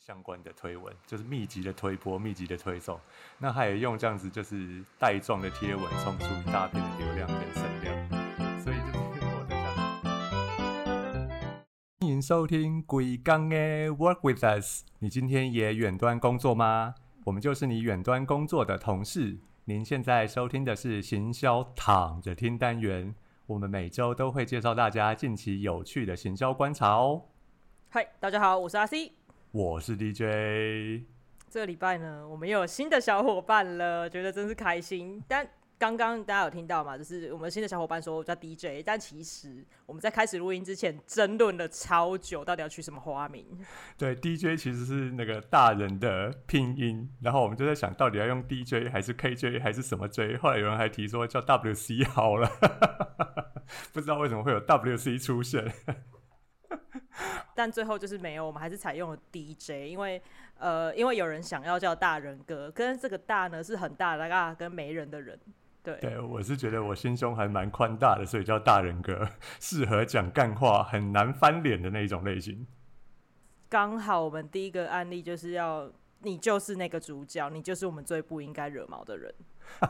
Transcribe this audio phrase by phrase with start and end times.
[0.00, 2.98] 相关的推文，就是密集的推播、密集的推送。
[3.36, 7.94] 那还有用这样子就是带状的贴文，冲出一大片的流量跟声量。
[8.58, 9.74] 所以就是我在想，
[12.00, 13.56] 欢迎收听鬼刚的
[13.90, 14.84] Work with Us。
[15.00, 16.94] 你今天也远端工作吗？
[17.24, 19.38] 我们就是你远端工作的同事。
[19.66, 23.14] 您现在收听的是行销躺着听单元，
[23.46, 27.26] 我们每周都会介绍大家近期有趣的行销观察哦。
[27.90, 29.12] 嗨，大家好，我是阿 C，
[29.52, 31.02] 我是 DJ。
[31.48, 35.20] 这个礼拜呢，我们又有新的小伙伴了，觉得真是开心。
[35.26, 35.44] 但
[35.76, 36.96] 刚刚大家有听到吗？
[36.96, 43.44] 就是我们新的小伙伴说我叫 DJ，但其实我们在开始录音之前争论了超久，到底要取什么花名。
[43.98, 50.36] 对，DJ 其实是那个大人的拼音，然后我们就在想到底要用 DJ 还是 KJ 还是什么 J。
[50.36, 52.48] 后来有人还提说叫 WC 好了，
[53.92, 55.72] 不知道为什么会有 WC 出现。
[57.54, 60.22] 但最后就是没有，我们还是采用了 DJ，因为
[60.58, 65.38] 呃，因为有人想要叫大人哥，跟这个大呢是很大的啊，跟没人的人。
[65.82, 72.66] 对，对我是觉得我心胸还蛮宽大的，所以叫大人哥， 适合讲干话，很难翻脸的那一种类型。
[73.68, 75.90] 刚好我们第一个案例就是要
[76.20, 79.34] 你就是那个主角，你就是我们最不应该惹毛的人。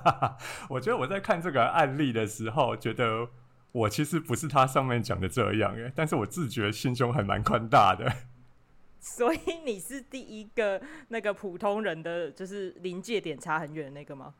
[0.70, 3.28] 我觉得我在看这个案例的时候，觉得。
[3.72, 8.12] 我其实不是他上面讲的这样诶，但是我自觉心胸还蛮宽大的。
[8.98, 14.34] 所以你是第一个那个普通人的，就是临界点差很远的那个吗？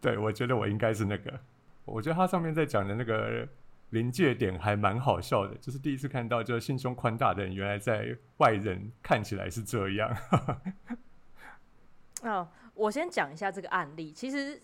[0.00, 1.40] 对，我觉得我应该是那个。
[1.84, 3.48] 我觉得他上面在讲的那个
[3.90, 10.16] 临界点还蛮好笑的，就是第一次看到，就是心胸宽大的人，原来在外人看起来是这样。
[12.22, 14.62] 哦，我先讲一下这个案例，其实。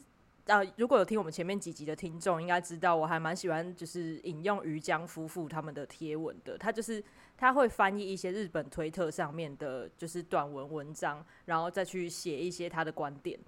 [0.48, 6.56] 啊，如果有听我们前面几集的听众，应该知道我还蛮喜欢就是引用于江夫妇他们的贴文的。
[6.56, 7.04] 他就是
[7.36, 13.38] 他会翻译一些日本推特上面的，就是短文文章，然后再去写一些他的观点。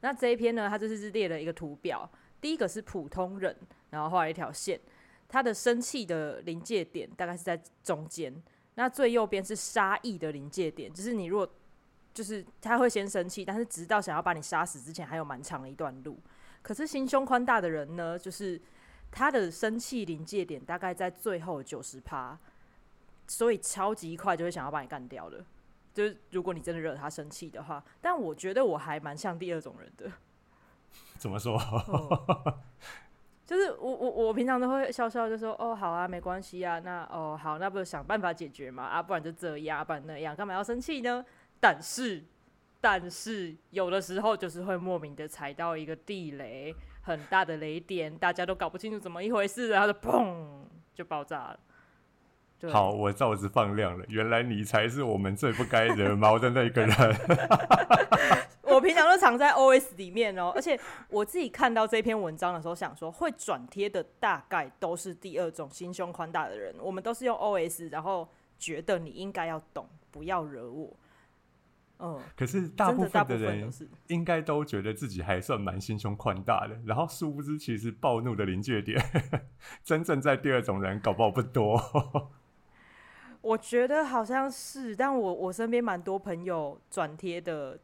[0.00, 3.54] 那这一篇呢，他就是列了一个图表，第一个是普通人，
[3.90, 4.80] 然后画一条线，
[5.28, 8.34] 他的生气的临界点大概是在中间。
[8.76, 11.46] 那最右边是杀意的临界点，就是你如果
[12.14, 16.18] 就是他会先生气，但是直到想要把你杀死之前，还有蛮长的一段路。
[16.62, 18.60] 可是心胸宽大的人呢，就是
[19.10, 22.38] 他的生气临界点大概在最后九十趴，
[23.26, 25.44] 所以超级快就会想要把你干掉了。
[25.94, 30.12] 就是如果你真的惹他生气的话，但我觉得我还蛮像第二种人的。
[31.16, 31.58] 怎么说？
[33.46, 41.24] 就是我我我平常都会笑笑就说哦好啊没关系啊那哦好那不想办法解决嘛啊不然就这样不然那样干嘛要生气呢？
[41.58, 42.24] 但是。
[42.80, 50.36] 但是有的时候就是会莫名的踩到一个地雷，很大的雷点，大家都搞不清楚怎么一回事，然后就砰
[50.94, 51.60] 就爆炸了。
[52.72, 57.16] 好，我罩子放亮了，原来你才是我们最不该惹毛的那个人。
[58.62, 60.78] 我平常都藏在 OS 里面哦，而且
[61.08, 66.74] 我自己看到这篇文章的时候，想说会转贴的大概都是第二种心胸宽大的人。
[66.80, 68.28] 我们都是用 OS，然后
[68.58, 70.94] 觉得你应该要懂，不要惹我。
[72.00, 73.72] 嗯，可是大部分的人
[74.06, 79.02] 应该都觉得自己还算蛮心胸宽大的，然后殊不知其实暴怒的临界点，
[79.82, 81.80] 真正在第二种人搞不好不多。
[83.40, 87.78] 我觉得好像是，但我我身边蛮多朋友转贴的，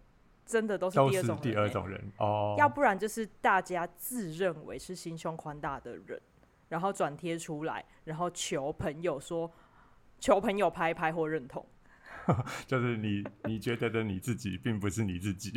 [0.45, 6.21] 真的都是第二种第二种人哦，要不然就是大家自认为是心胸宽大的人，
[6.69, 9.51] 然后转贴出来，然后求朋友说，
[10.19, 11.65] 求朋友拍拍或认同。
[12.67, 15.53] 就是你，你觉得的你自己，并不是你自己。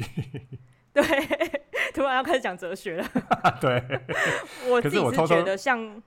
[0.94, 1.04] 对，
[1.94, 3.08] 突然要开始讲哲学了。
[3.62, 4.02] 对，
[4.70, 6.02] 我自己是觉得像，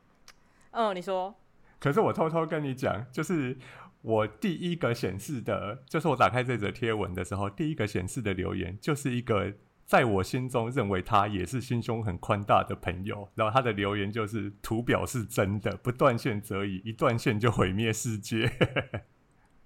[0.73, 1.35] 嗯，你说。
[1.79, 3.57] 可是我偷偷跟你讲，就是
[4.03, 9.55] 我第一个显示的，就是我打开这则贴文的时候，第一个显示的留言，就是一个
[9.87, 13.29] 在我心中认为他也是心胸很宽大的朋友。
[13.35, 18.53] 然后他的留言就是图表是真的，不断线则已，一断线就毁灭世界。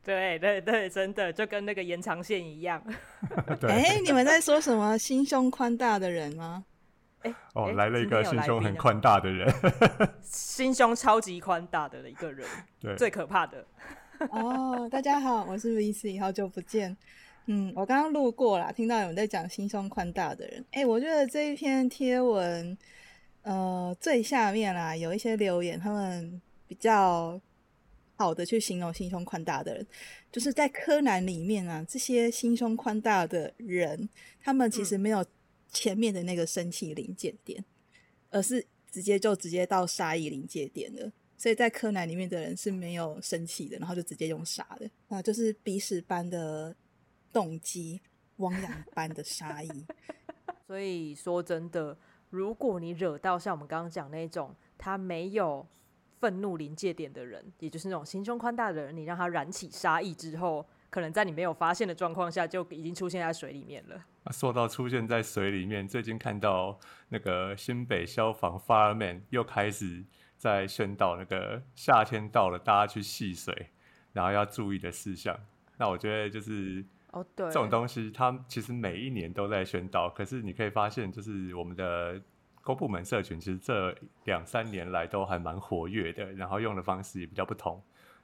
[0.05, 2.83] 对对对，真的就跟那个延长线一样。
[3.67, 4.97] 哎，你们在说什么？
[4.99, 6.65] 心胸宽大的人吗？
[7.23, 9.51] 哎，哦，来了一个心胸很宽大的人，
[10.23, 12.47] 心胸超级宽大的一个人，
[12.79, 13.65] 对，最可怕的。
[14.29, 16.95] 哦，大家好，我是 VC，好久不见。
[17.47, 20.63] 嗯，我刚刚路过啦，听到有人在讲心胸宽大的人。
[20.73, 22.77] 哎，我觉得这一篇贴文，
[23.43, 27.41] 呃，最下面啦有一些留言，他们比较。
[28.17, 29.87] 好的，去形容心胸宽大的人，
[30.31, 34.09] 就是在柯南里面啊，这些心胸宽大的人，
[34.41, 35.25] 他们其实没有
[35.69, 37.65] 前面的那个生气临界点，
[38.31, 41.11] 而是直接就直接到杀意临界点了。
[41.37, 46.75] 所以在柯南里面的人是没有生气的，然后就直接用杀的啊，就是鼻屎般的
[47.33, 48.01] 动机，
[48.37, 49.69] 汪洋般的杀意。
[50.67, 51.99] 所以说真的，
[52.31, 55.67] 如果你惹到像我们刚刚讲那种他没有
[56.25, 64.03] 愤怒临界点的人，也就是那种心胸宽大的人，你让他燃起杀意之后，可能在你没有发现的状况下，就已经出现在水里面了。
[64.33, 66.81] 说到出现在水里面，最近看到
[67.11, 70.03] 那个新北消防 fireman 又开始
[70.39, 73.69] 在宣导那个夏天到了，大家去戏水，
[74.15, 75.39] 然后要注意的事项。
[75.77, 76.83] 那我觉得就是
[77.13, 82.19] 哦，对，这种东西，它其实每一年都在宣导，可是你可以发现，就是我们的
[82.65, 83.95] 公部门社群，其实这
[84.25, 87.81] 两三年来都还蛮活跃的，然后用的方式也比较不同。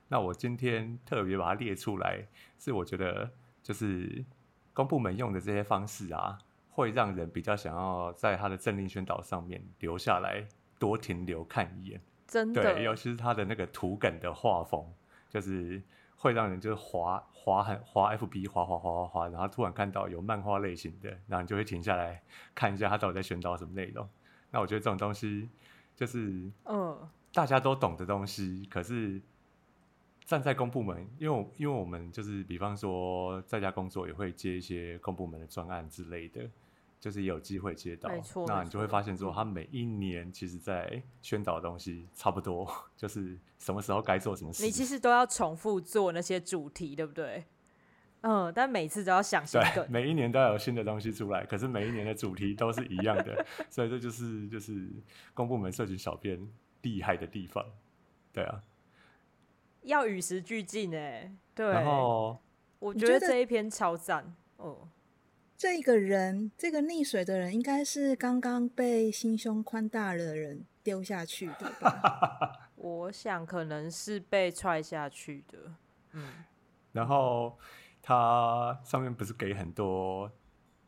[0.09, 2.27] 那我今天特别把它列出来，
[2.59, 3.31] 是我觉得
[3.63, 4.25] 就是
[4.73, 6.39] 公部门用的这些方式啊，
[6.71, 10.43] 会让人比较想要在他的政令宣导上面留下来，
[10.79, 12.01] 多停留看一眼。
[12.27, 14.85] 真的，对，尤其是他的那个图梗的画风，
[15.29, 15.83] 就是
[16.17, 22.23] 会让人就是滑滑很滑 FB 滑滑滑滑滑，然后突然看到有漫画类型的，然后你就会停下来
[22.55, 24.09] 看一下他到底在宣导什么内容。
[24.51, 25.49] 那我觉得这种东西
[25.97, 29.21] 就是嗯，大家都懂的东西，可是
[30.25, 36.49] 站在公部门，因为我因为我们就是比方说在家工作也会接一些公部门的专案之类的，
[37.01, 38.11] 就是也有机会接到
[38.47, 44.65] 那你就会错发现说，他每一年其实在宣导的东西差不多， 就是什么时候该做什么事。
[44.65, 47.45] 你其实都要重复做那些主题，对不对？
[48.23, 49.87] 嗯，但每次都要想新对，梗。
[49.91, 54.89] 每一年都要有新的东西出来，可是每一年的主题都是一样的， 所以这就是就是
[55.35, 56.39] 公部门社群小编
[56.83, 57.65] 厉害的地方，
[58.33, 58.63] 对啊。
[59.83, 61.67] 要与时俱进哎，对。
[61.67, 62.39] 然后
[62.79, 64.89] 我觉得你觉得这一篇超赞哦。
[65.57, 72.71] 这个人，这个溺水的人，应该是刚刚被心胸宽大的人丢下去的吧？
[72.77, 75.59] 我想可能是被踹下去的。
[76.13, 76.45] 嗯，
[76.93, 77.59] 然后
[78.11, 80.29] 它上面不是给很多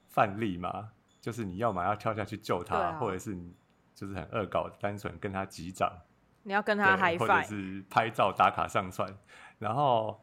[0.09, 0.91] 范例吗？
[1.21, 3.55] 就是你要么要跳下去救他，啊或者是你
[3.95, 5.89] 就是很恶搞，单纯跟他击掌，
[6.43, 7.41] 你要跟他嗨或者。
[7.43, 9.17] 是拍照打卡上传，
[9.61, 10.21] 然后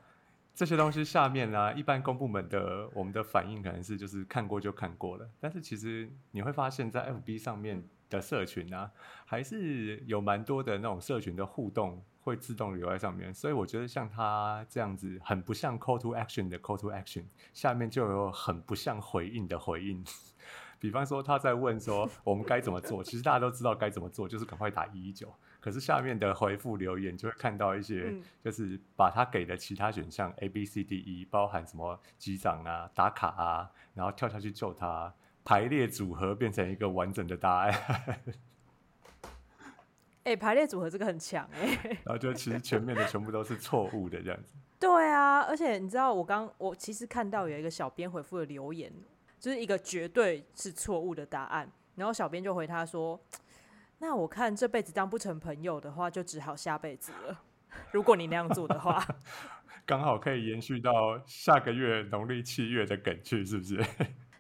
[0.54, 8.92] 这些东西下面呢、一般公部门的我们的反应可能是就是看过就看过了，但是其实你会发现在 FB 上面的社群啊，
[9.25, 17.24] 还是有蛮多的那种社群的互动会自动留在上面，所以我觉得像他这样子很不像 call to action 的 call to action，
[17.54, 20.04] 下面就有很不像回应的回应。
[20.80, 25.33] 比方说他在问说我们该怎么做，其实大家都知道该怎么做，就是赶快打一一九。
[25.60, 35.13] 可是下面的回复留言就会看到一些嗯，就是把他给的其他选项 A B C D E，包含什么击掌啊、打卡啊，然后跳下去救他，
[35.44, 37.74] 排列组合变成一个完整的答案，
[40.30, 44.54] 哎、排列组合这个很强哎、然后就其实前面的全部都是错误的这样子。
[44.80, 48.94] 对啊，而且你知道，我刚我其实看到有一个小编回复的留言，
[49.40, 53.20] 就是一个绝对是错误的答案，然后小编就回他说
[53.98, 57.42] ：“那我看这辈子当不成朋友的话，就只好下辈子了。
[57.92, 59.04] 如果你那样做的话，
[59.86, 63.84] 刚好可以延续到下个月农历七月的梗去，是不是？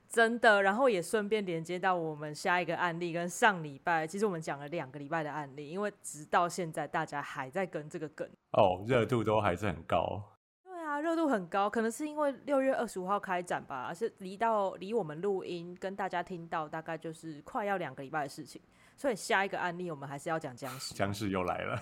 [0.09, 0.61] 真的。
[0.63, 8.27] 然后也顺便连接到我们下一个案例，跟上礼拜其实我们讲了两个礼拜的案例，因为直到现在大家还在跟这个梗。
[8.53, 10.21] 哦，热度都还是很高。
[10.63, 18.59] 对啊，热度很高，可能是因为六月二十五号开展吧，是离到离我们录音跟大家听到大概就是快要两个礼拜的事情，
[18.97, 21.79] 所以下一个案例我们还是要讲僵尸， 僵尸又来了，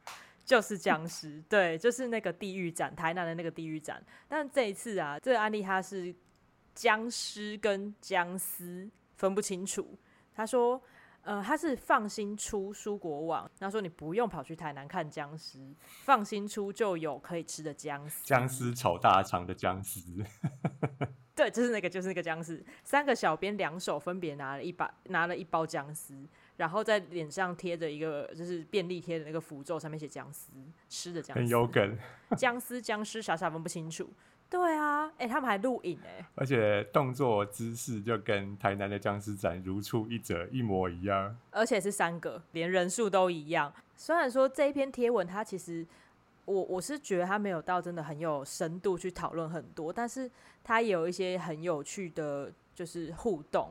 [0.44, 4.02] 就是僵尸，对，就是那个地狱展，台南的那个地狱展。
[4.28, 6.14] 但这一次啊，这个案例它是
[6.74, 9.98] 僵尸跟僵尸分不清楚，
[10.34, 10.80] 他说。
[11.22, 15.70] 呃，他是放心出蔬果网，他说你不用跑去台南看僵尸，
[16.02, 18.24] 放心出就有可以吃的僵尸。
[18.24, 20.00] 僵尸炒大肠的僵尸，
[21.36, 22.64] 对，就是那个，就是那个僵尸。
[22.84, 26.14] 三个小编两手分别拿了一把，拿了一包僵尸，
[26.56, 30.46] 然后在脸上贴着一个就是便利贴的那个符咒，上面写僵尸，
[30.88, 31.98] 吃的僵很尸，有梗，
[32.34, 34.08] 僵尸僵尸傻傻分不清楚。
[34.50, 41.36] 对啊，哎、他们还录影哎、而且动作姿势就跟台南的僵尸展如出一辙，一模一样。
[41.52, 43.72] 而且是三个，连人数都一样。
[43.94, 45.86] 虽然说这一篇贴文，它其实
[46.46, 50.28] 我我是觉得它没有到真的很有深度去讨论很多，但是
[50.64, 53.70] 它也有一些很有趣的，就是互动。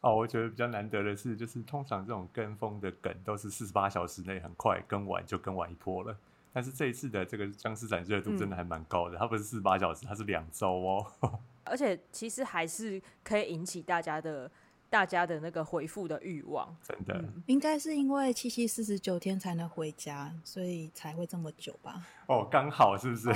[0.00, 6.16] 哦，我觉得比较难得的是，就是通常这种跟风的梗都是四十八小时内很快跟完就跟完一波了。
[6.58, 11.06] 但是这一次的这个僵尸展热度真的还蛮高的，它不是四十八小时，它是两周哦。
[11.62, 14.50] 而且其实还是可以引起大家的
[14.90, 16.76] 大家的那个回复的欲望。
[16.82, 22.02] 真的，嗯，应该是因为七夕四十九天才能回家，所以才会这么久吧？
[22.26, 23.30] 哦，刚好是不是？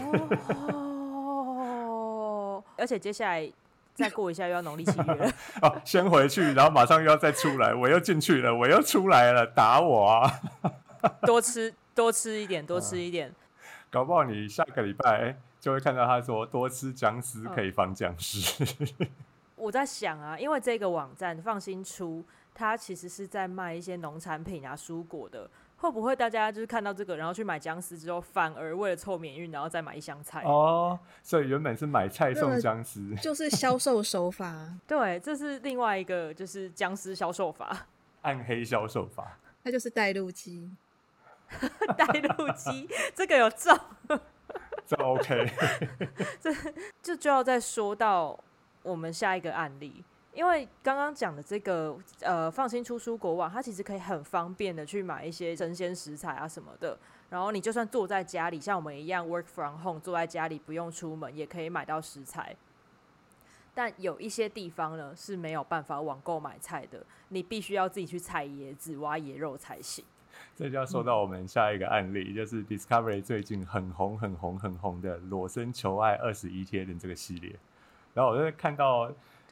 [0.72, 3.48] 哦， 而且接下来
[3.94, 5.32] 再过一下又要农历七月了。
[5.62, 10.40] 哦，先回去，然后马上又要再出来，我又进去了，我又出来了，打我啊！
[11.24, 13.32] 多吃多吃一点，多吃一点。
[13.90, 18.64] 搞不好你下个礼拜就会看到他说多吃姜丝可以防僵尸。
[19.56, 25.48] 我在想啊，因为这个网站放心出，它其实是在卖一些农产品啊、蔬果的。
[25.76, 30.40] 会不会大家就是看到这个，然后去买姜丝之后，反而为了凑免运，然后再买一箱菜？
[30.44, 34.72] 哦，所以原本是买菜送姜丝， 就是销售手法。
[34.86, 37.86] 对，这是另外一个就是姜丝销售法，
[38.22, 39.36] 暗黑销售法。
[39.64, 40.70] 那就是带路机，
[41.96, 43.78] 带路机，这个有中，
[44.86, 45.50] 这 OK。
[46.40, 46.52] 这
[47.02, 48.38] 就就要再说到
[48.82, 50.04] 我们下一个案例。
[50.34, 56.98] 因为刚刚讲的这个呃，放心出蔬果网，它其实可以很方便的去买一些生鲜食材啊什么的。
[57.28, 62.56] 然后你就算坐在家里，像我们一样 work from home，坐在家里不用出门，也可以买到食材。
[63.74, 70.02] 但有一些地方呢是没有办法网购买菜的，你必须要自己去采椰子、挖野肉才行。
[70.56, 77.54] 这就要说到我们下一个案例，就是 Discovery 最近很红、很红、很红的《裸身求爱二十一天》的这个系列。
[78.14, 79.10] 然后我就看到。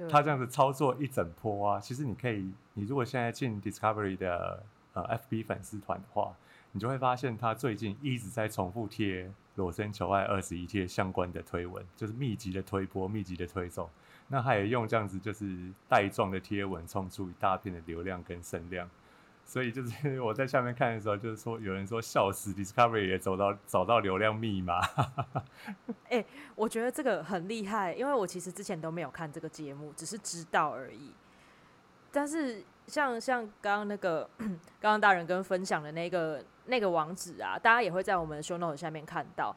[0.09, 4.63] 他这样子操作一整波啊，其实你可以，你如果现在进 Discovery 的
[4.95, 6.35] 呃 FB 粉丝团的话，
[6.73, 13.87] 你就会发现他最近一直在重复贴裸身求爱二十一贴相关的推文，就是密集的推波、密集的推送。
[14.29, 18.89] 那他也用这样子就是带状的贴文冲出一大片的流量跟声量。
[19.51, 24.79] 所以就是我在下面看的时候，就是说有人说笑死，Discovery 也走到找到流量密码。
[26.09, 31.13] 哎，我觉得这个很厉害，因为我其实之前都没有看这个节目，只是知道而已。
[32.13, 39.53] 但是像像刚刚那个 刚刚大人跟分享的那个那个网址啊，大家也会在我们的 show note 下面看到，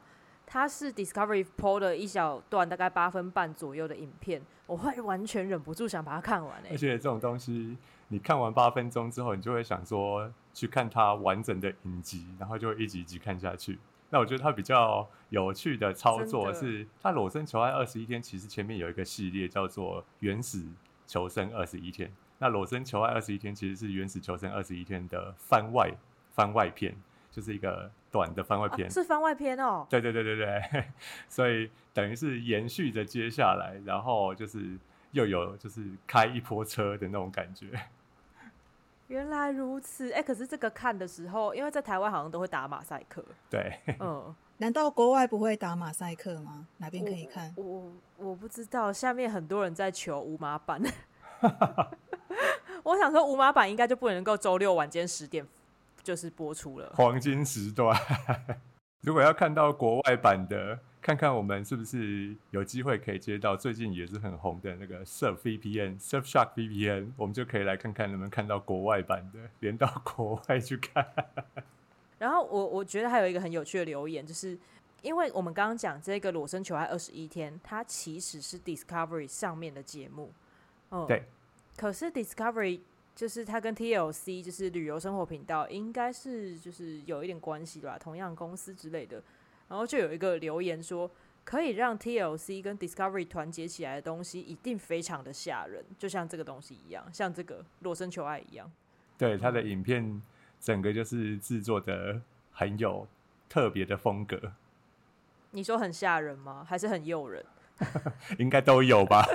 [0.48, 6.64] 它是 Discovery PO 的一小段，大概八分半左右的影片，我会完全忍不住想把它看完。
[6.72, 7.78] 而且这种东西。
[8.14, 13.80] 你看完八分钟之后，你就会想说去看它完整的影集，然后就会一集一集看下去。
[14.12, 20.64] 那我觉得它比较有趣的操作是，它裸身求爱二十一天，其实前面有一个系列叫做原始
[21.08, 22.14] 求生二十一天。
[22.38, 25.92] 那裸身求爱二十一天其实是原始求生二十一天的番外
[26.34, 26.96] 番外篇，
[27.32, 29.88] 就是一个短的番外篇，是番外篇哦。
[29.90, 30.86] 对对对对对，
[31.28, 34.78] 所以等于是延续着接下来，然后就是
[35.14, 37.68] 又有就是开一波车的那种感觉。
[39.08, 43.24] 原来如此，哎，可是这个看的时候，因为在台湾好像都会打马赛克。
[43.50, 46.68] 对，嗯， 难道国外不会打马赛克吗？
[46.78, 47.54] 哪边可以看？
[47.56, 50.82] 我我不知道，下面很多人在求无码版。
[52.84, 55.46] 我想说，无码版应该就不能够周六晚间十点
[56.02, 57.96] 就是播出了，黄金时段。
[59.02, 60.80] 如果要看到国外版的。
[61.04, 71.06] 看看我们是不是有机会可以接到最近也是很红的那个 Surf VPN、Surfshark VPN，我们就可以来看看能不能看到国外版的，连到国外去看。
[72.18, 74.58] 然后我我觉得还有一个很有趣的留言，就是
[75.02, 80.32] 因为我们刚刚讲这个裸身求爱二十一天，它其实是 Discovery 上面的节目，
[80.92, 81.24] 嗯，对。
[81.76, 82.80] 可是 Discovery
[83.14, 89.22] 就是它跟 TLC 就是旅游生活频道，应该是就是有一点关系吧，同样公司之类的。
[89.74, 91.10] 然后就有一个留言说，
[91.44, 98.72] 可以让 TLC 跟 Discovery 团结起来的东西，一定非常的吓人，就像这个东西一样，像这个裸身求爱一样。
[99.18, 100.22] 对，他的影片
[100.60, 103.08] 整个就是制作的很有
[103.50, 104.40] 特别的风格。
[105.50, 106.64] 你说很吓人吗？
[106.70, 107.44] 还是很诱人？
[108.38, 109.26] 应该都有吧。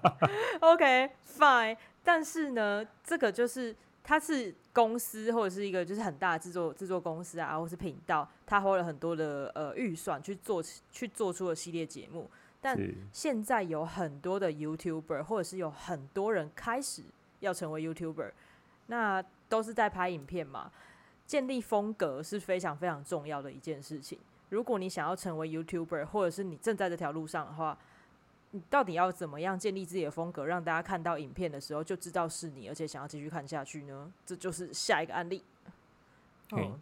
[0.60, 1.76] OK，fine。
[2.02, 3.76] 但是呢，这个就是。
[4.06, 12.30] 它是公司或者是一个就是很大的制作制作公司啊，或是频道，他花了很多的呃预算去做去做出了系列节目。
[12.60, 12.78] 但
[13.12, 17.02] 现在有很多的 YouTuber，或者是有很多人开始
[17.40, 18.32] 要成为 YouTuber，
[18.88, 20.70] 那都是在拍影片嘛。
[21.26, 24.18] 建立风格是非常非常重要的一件事情。
[24.50, 27.78] 如果你想要成为 YouTuber，或者是你正在这条路上的话。
[28.54, 34.12] 你到底要怎么样建立自己的风格，让大家看到影片的时候就知道是你，而且想要继续看下去呢？
[34.24, 35.42] 这就是下一个案例。
[36.52, 36.80] 嗯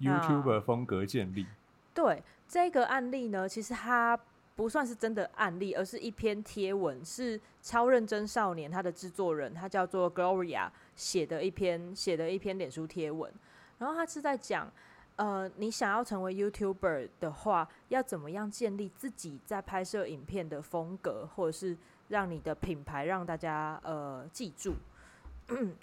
[0.00, 1.46] ，YouTube 风格建立。
[1.94, 4.18] 对这个案例呢，其实它
[4.56, 13.32] 不算是真的案例，而是一篇贴文，是超认真少年他的制作人，他叫做 Gloria 写的一篇写的一篇脸书贴文，
[13.78, 14.68] 然后他是在讲。
[15.16, 21.76] 呃，你想要成为 YouTuber 的话，要怎么样建立自己在拍摄影片的风格，或者是
[22.08, 24.74] 让你的品牌让大家呃记住？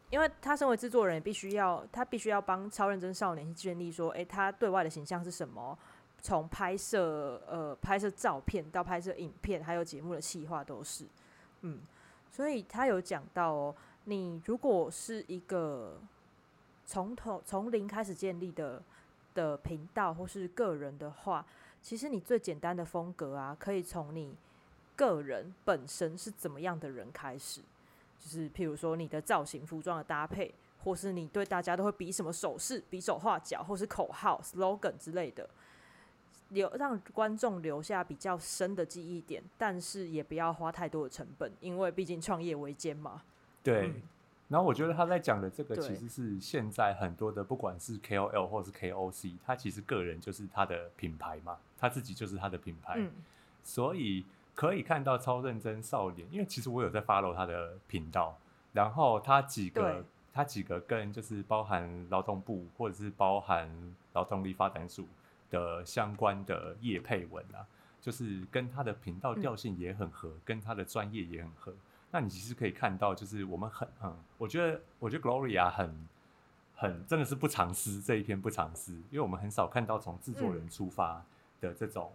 [0.09, 5.77] 因为他身为制作人，必须要他必须要帮超认真少年建立说，诶，他对外的形象是什么？
[6.23, 11.05] 从拍摄呃拍摄照片到拍摄影片，还有节目的企划都是，
[11.61, 11.79] 嗯，
[12.29, 15.99] 所以他有讲到哦，你如果是一个
[16.85, 18.81] 从头从零开始建立的
[19.33, 21.45] 的频道或是个人的话，
[21.81, 24.35] 其实你最简单的风格啊，可以从你
[24.95, 27.61] 个人本身是怎么样的人开始，
[28.19, 35.49] 就是譬如说你的造型、服装的搭配，或是你对大家都会比什么手势、比手画脚，或是口号、slogan 之类的。
[36.49, 43.21] 留让观众留下比较深的记忆点，但是也不要花太多的成本，因为毕竟创业维艰嘛。
[43.63, 43.87] 对。
[43.87, 44.01] 嗯
[44.51, 53.09] 然后我觉得他在讲的这个其实是现在很多的，不管是 KOL 或是 KOC，他其实个人就是他的品牌嘛，他自己就是他的品牌，嗯，
[53.63, 58.37] 所以可以看到超认真少年，因为其实我有在 follow 他的频道，
[58.73, 60.03] 然后他几个
[60.33, 63.69] 他几个跟就是包含劳动部或者是包含
[64.11, 65.07] 劳动力发展署
[65.49, 67.63] 的相关的业配文啊，
[68.01, 71.73] 就是跟他的频道嗯调性也很合，跟他的专业也很合。
[72.11, 76.07] 那你其实可以看到，就是我们很嗯，我觉得我觉得 Gloria 很
[76.75, 81.23] 很真的是不藏私这一篇不藏私，因为我们很少看到从制作人嗯出发
[81.59, 82.11] 的这种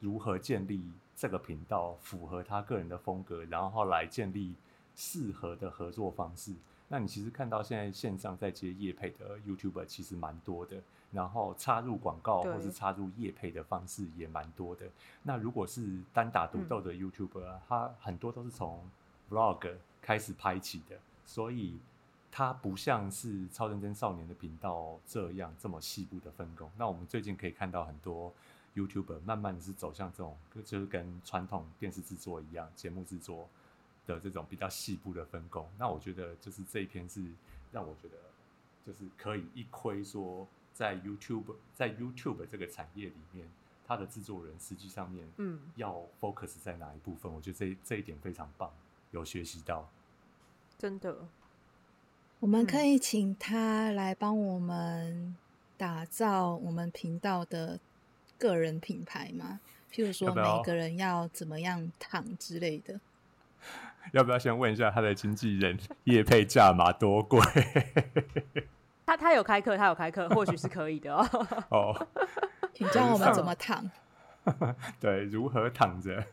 [0.00, 4.54] 如何建立这个频道符合他个人的风格，然后来建立
[4.96, 6.52] 适合的合作方式。
[6.88, 10.82] 那你其实看到现在线上在接业配的 YouTuber 其实蛮多的，
[11.12, 14.86] 然后插入广告或是插入业配的方式也蛮多的。
[15.22, 18.82] 那如果是单打独斗的 YouTuber，、啊他很多都是从
[19.30, 21.78] Vlog 开始拍起的，所以
[22.32, 26.70] 它不像是超认真少年的频道这样这么细部的分工。
[26.76, 28.32] 那我们最近可以看到很多
[28.74, 33.48] YouTuber 慢慢的是走向这种，就是跟传统电视制作一样，节目制作
[34.06, 35.68] 的这种比较细部的分工。
[35.78, 37.24] 那我觉得就是这一篇是
[37.72, 38.16] 让我觉得
[38.86, 43.48] 就是可以一窥说，在 YouTube 在 YouTube 这个产业里面，
[43.86, 47.32] 它的制作人实际上面嗯，要 focus 在哪一部分？
[47.32, 48.72] 我觉得这这一点非常棒，
[49.10, 49.88] 有学习到。
[50.78, 51.16] 真的，
[52.38, 55.36] 我们嗯可以请他来帮我们
[55.76, 57.78] 打造我们频道的
[58.38, 59.60] 个人品牌吗？
[59.92, 63.00] 譬如说每个人要怎么样躺之类的。
[64.12, 67.38] 要不要先问一下他的经纪人叶配价码多贵？
[69.04, 71.28] 他他有开课，他有开课，或许是可以的哦。
[71.68, 72.08] 哦，
[72.72, 73.90] 请教我们怎么躺。
[75.00, 76.24] 对，如何躺着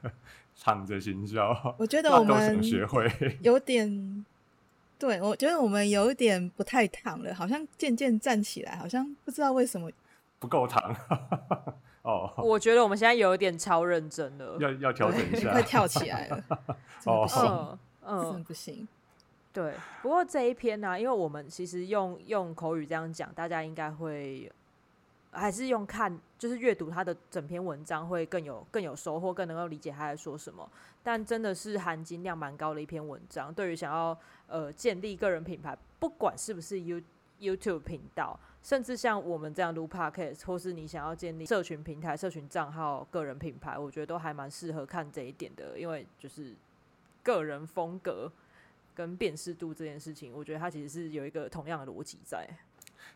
[0.61, 1.55] 躺着行销？
[1.77, 3.09] 我觉得我们想学会。
[3.41, 4.25] 有点，
[4.97, 9.89] 对我觉得我们有一点不太躺了，好像渐渐站起来，好像不知道为什么。
[10.39, 10.95] 不够躺。
[12.03, 14.55] 哦，我觉得我们现在有一点超认真了。
[14.59, 15.61] 要要调整一下快。
[15.61, 16.41] 跳起来了，
[17.01, 18.87] 真的不行，嗯真的嗯，不行。
[19.51, 19.73] 对。
[20.01, 24.49] 不过这一篇呢、因为我们其实用用口语这样讲，大家应该会
[25.31, 30.67] 还是用看，就是阅读他的整篇文章会更有更有收获，更能够理解他在说什么。
[31.03, 37.01] 但真的是含金量蛮高的一篇文章，对于想要呃建立个人品牌，不管是不是 You
[37.39, 46.55] YouTube 频道，甚至像我们这样录 Podcast，或是你想要建立社群平台、社群账号、个人品牌，我觉得都还蛮适合看这一点的，因为就是
[47.21, 48.31] 个人风格
[48.95, 52.47] 跟辨识度这件事情，我觉得它其实是有一个同样的逻辑在。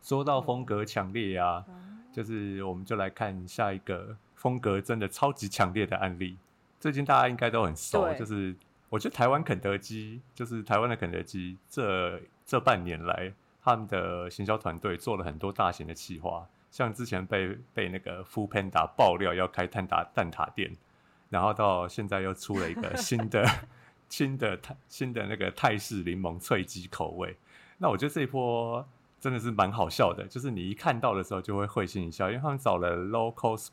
[0.02, 1.66] 说到风格强烈啊，
[2.12, 6.38] 就是我们就来看下一个风格真的超级强烈的案例。
[6.80, 8.56] 最近大家应该都很熟，就是
[8.90, 13.32] 我觉得台湾肯德基，就是台湾的肯德基，这这半年来
[13.64, 20.76] 他们的行销团队做了很多大型的企划，像之前被被那个 Food Panda 爆料要开蛋挞蛋挞店，
[21.30, 23.48] 然后到现在又出了一个 新的
[24.10, 27.38] 新的泰新的那个泰式柠檬脆鸡口味。
[27.78, 28.86] 那我觉得这一波
[29.22, 33.68] 真的是蛮好笑的，就是你一看到的时候就会会心一笑，因为他们找了 low cost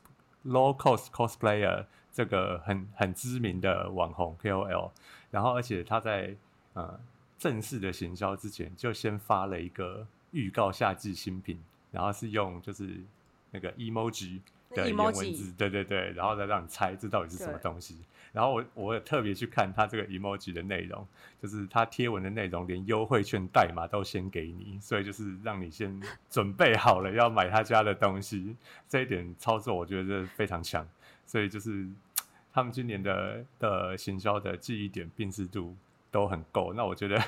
[0.45, 4.91] low cost cosplayer 这个很很知名的网红 KOL，
[5.31, 6.35] 然后而且他在
[6.73, 6.99] 呃
[7.39, 11.59] 正式的行销之前就先发了一个预告夏季新品，
[11.91, 13.01] 然后是用就是
[13.49, 17.97] 那个 emoji 的颜文字对对对，然后再让你猜这到底是什么东西。
[18.31, 21.07] 然后我我也特别去看他这个 emoji 的内容，
[21.41, 28.55] 就是他贴文的内容，连优惠券代码都先给你，所以就是让你先 准备好了要买他家的东西。
[28.87, 30.87] 这一点操作我觉得非常强，
[31.25, 31.87] 所以就是
[32.53, 35.75] 他们今年的的行销的记忆点、辨识度
[36.11, 36.73] 都很够。
[36.73, 37.21] 那我觉得，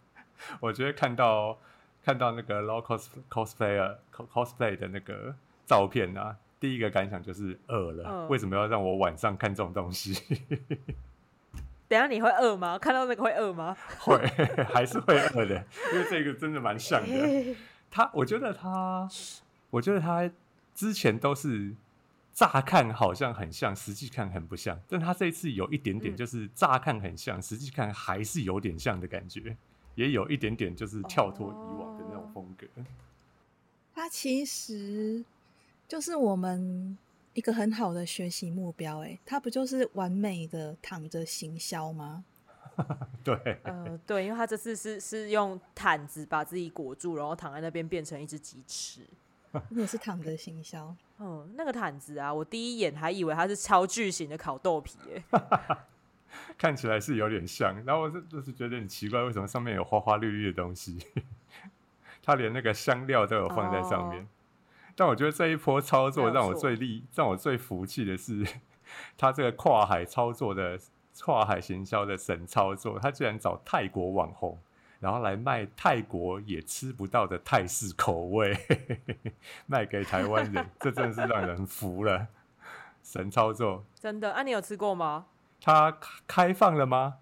[0.60, 1.58] 我觉得看到
[2.02, 5.34] 看到那个 low cos cosplayer cos- cosplay 的那个
[5.66, 10.14] 照片啊，第一个感想就是饿了，嗯为什么要让我晚上看这种东西？
[11.88, 12.78] 等一下你会饿吗？
[12.78, 13.76] 看到那个会饿吗？
[13.98, 14.16] 会
[14.72, 17.56] 还是会饿的，因为这个真的蛮像的。
[17.90, 19.08] 他，我觉得他，
[19.70, 20.30] 我觉得他
[20.72, 21.74] 之前都是
[22.32, 24.78] 乍看好像很像，实际看很不像。
[24.88, 29.56] 但他这一次有一点点，嗯就是乍看很像，实际看还是有点像的感觉，
[29.96, 32.66] 也有一点点就是跳脱以往的那种风格。
[33.94, 35.22] 他其实
[35.92, 36.96] 就是我们
[37.34, 42.24] 一个很好的学习目标、欸，它不就是完美的躺着行销吗？
[43.22, 49.02] 对，呃， 对，因为他这次是是用毯子把自己裹住，然后躺在那边变成一只鸡翅。
[49.68, 50.96] 真的是躺着行销。
[51.20, 55.22] 嗯，那个毯子啊，我第一眼还以为它是超巨型的烤豆皮耶。
[56.56, 61.06] 看起来是有点像，然后我就就是觉得很奇怪，为什么上面有花花绿绿的东西？
[62.24, 64.22] 他连那个香料都有放在上面。
[64.22, 64.26] 哦
[65.02, 68.46] 但我觉得这一波操作让我最厉，让我最服气的是，
[69.18, 70.78] 他这个跨海操作的
[71.22, 74.56] 跨海行销的神操作，他居然找泰国网红，
[75.00, 78.56] 然后来卖泰国也吃不到的泰式口味，
[79.66, 82.28] 卖给台湾人，这真的是让人服了。
[83.02, 85.26] 神操作，真的啊，你有吃过吗？
[85.60, 87.14] 他开开放了吗？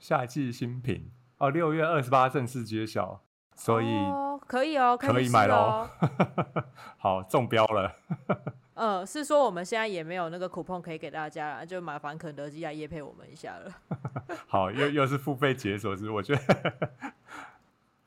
[0.00, 3.20] 夏季新品哦，六月二十八正式揭晓，
[3.54, 5.54] 所以、哦、可以哦，可以以买咯
[6.00, 6.64] 喽。
[6.98, 7.94] 好中标了。
[8.74, 13.74] 呃，是说我们现在也没有那个 coupon 可以给大家了，就麻烦肯德基来夜配我们一下了。
[14.48, 16.74] 好，又又是付费解锁，是我觉得，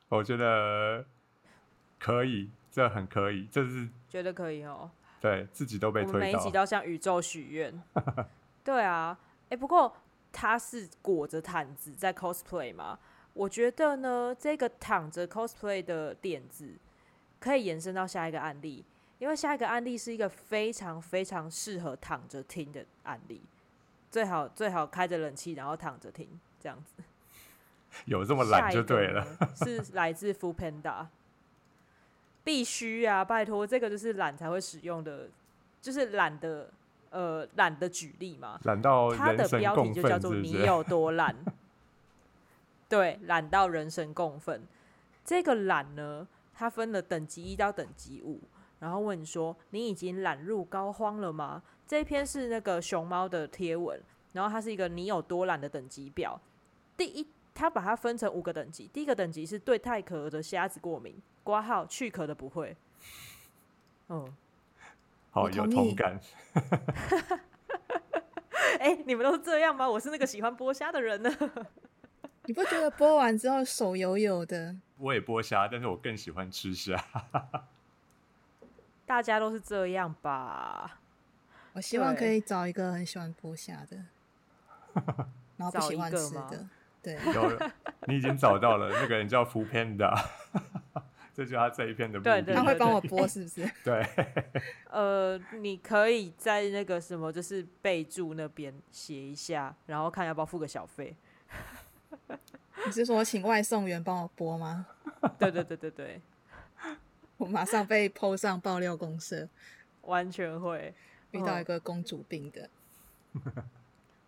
[0.09, 1.05] 我觉得
[1.99, 4.89] 可以，这很可以，这是觉得可以哦。
[5.19, 6.39] 对自己都被推到。
[6.39, 7.83] 一集都要向宇宙许愿。
[8.63, 9.15] 对啊，
[9.49, 9.95] 哎、不过
[10.31, 12.97] 他是裹着毯子在 cosplay 嘛？
[13.33, 16.73] 我觉得呢，这个躺着 cosplay 的点子
[17.39, 18.83] 可以延伸到下一个案例，
[19.19, 23.41] 因为下一个案例是一个非常非常适合躺着听的案例，
[24.09, 26.27] 最好最好开着冷气，然后躺着听
[26.59, 27.03] 这样子。
[28.05, 29.25] 有这么下懒就对了。
[29.55, 31.07] 是 来自 f o o Panda，
[32.43, 35.29] 必须啊，拜托，这个就是懒才会使用的，
[35.81, 36.69] 就是懒的
[37.09, 38.59] 呃懒的举例嘛。
[38.63, 40.51] 懒到它的标题，就叫做“你？
[40.63, 41.35] 有多懒”，
[42.91, 44.67] 对，懒到人神共愤。
[45.23, 48.41] 这个懒呢，它分了等级一到等级五，
[48.79, 53.97] 然后问你说：“你已经懒入膏肓了吗？”这一篇是那个熊猫的贴文，
[54.33, 56.37] 然后它是一个你有多懒的等级表。
[56.97, 62.75] 第一，它把它分成五个等级，第一个等级是对太壳的虾子过敏，挂号去壳的不会。
[64.09, 64.35] 嗯，
[65.31, 66.19] 好有同感。
[68.79, 69.89] 哎、你们都是这样吗？
[69.89, 71.31] 我是那个喜欢剥虾的人呢。
[72.51, 74.75] 你不觉得播完之后手油油的？
[74.97, 77.01] 我也剥虾，但是我更喜欢吃虾。
[79.07, 80.99] 大家都是这样吧？
[81.71, 83.95] 我希望可以找一个很喜欢剥虾的，
[85.55, 86.67] 然后不找一喜欢个吗吃的。
[87.01, 87.57] 对，有，
[88.07, 90.13] 你已经找到了，那个人叫福 Panda，
[91.33, 92.31] 这就是他这一片的目的。
[92.33, 93.65] 对对他会帮我播，是不是？
[93.81, 94.05] 对，
[94.89, 101.15] 呃，你可以在那个什么，就是备注那边写一下，然后看要不要付个小费。
[102.85, 104.85] 你是说请外送员帮我播吗？
[105.37, 106.21] 对对对对对，
[107.37, 109.47] 我马上被 PO 上爆料公社，
[110.03, 110.93] 完全会。
[111.31, 112.69] 遇到一嗯个公主病的。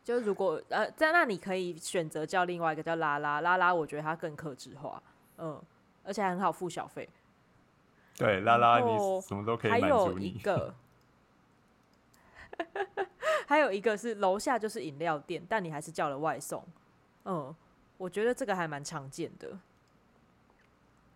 [0.05, 5.03] 就如果呃，在那你可以选择叫另外一个叫拉拉拉拉，我觉得它更克制化，
[5.37, 5.61] 嗯，
[6.05, 7.09] 而且还很好付小费。
[8.17, 10.27] 对，拉拉你什么都可以满还有足你。
[10.27, 10.73] 一个，
[13.47, 16.63] 还有一个是楼下就是饮料店，但你还是叫了外送。
[17.25, 17.53] 嗯，
[18.03, 19.57] 我觉得这个还蛮常见的。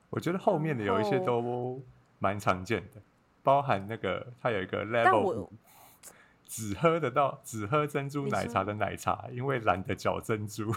[0.09, 1.81] 我觉得后面的有一些都
[2.17, 3.01] 蛮常见的，
[3.43, 5.51] 包含那个它有一个 level 五，
[6.45, 10.73] 只喝得到只喝珍珠奶茶的奶茶，因为懒得搅珍珠。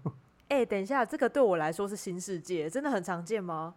[0.48, 3.74] 哎、等一下，这个对我来说是新世界，真的很常见吗？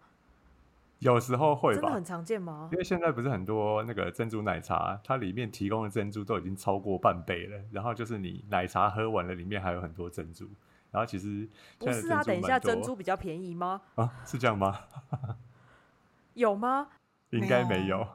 [0.98, 2.76] 有时候会吧真的很，常见吗因？
[2.76, 10.46] 为现在不是很多那个珍珠奶茶，它里面提供的珍珠都已经超过半杯了，然后就是你奶茶喝完了，里面还有很多珍珠，
[10.90, 11.48] 然后其实
[11.78, 13.82] 不是啊，等一下，珍珠比较便宜吗？
[13.96, 14.84] 啊，是这样吗？
[16.34, 16.88] 有吗？
[17.30, 18.08] 应该没有没有。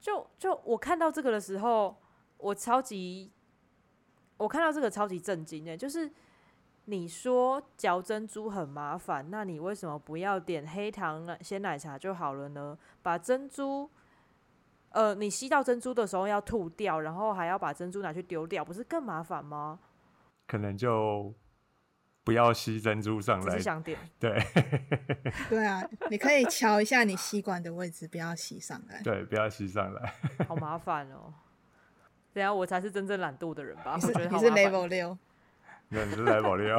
[0.00, 1.94] 就就我看到这个的时候，
[2.38, 3.30] 我超级，
[4.38, 6.10] 我看到这个超级震惊的，就是
[6.86, 12.78] 你说嚼珍珠很麻烦，那你为什么不要点黑糖奶鲜奶茶就好了呢？
[13.02, 13.90] 把珍珠，
[14.88, 19.78] 呃，你吸到珍珠的时候要吐掉，然后还要把珍珠拿去丢掉，不是更麻烦吗？
[20.46, 21.34] 可能就
[22.30, 23.58] 不要吸珍珠上来。
[23.58, 24.40] 想点，对
[25.50, 29.02] 对啊，你可以瞧一下你吸管的位置，不要吸上来。
[29.02, 30.14] 对，不要吸上来。
[30.46, 31.34] 好麻烦哦。
[32.32, 33.96] 等一下我才是真正懒惰的人吧？
[33.96, 35.18] 你是我觉得 你是 level 六，
[35.88, 36.78] 那你是来保六，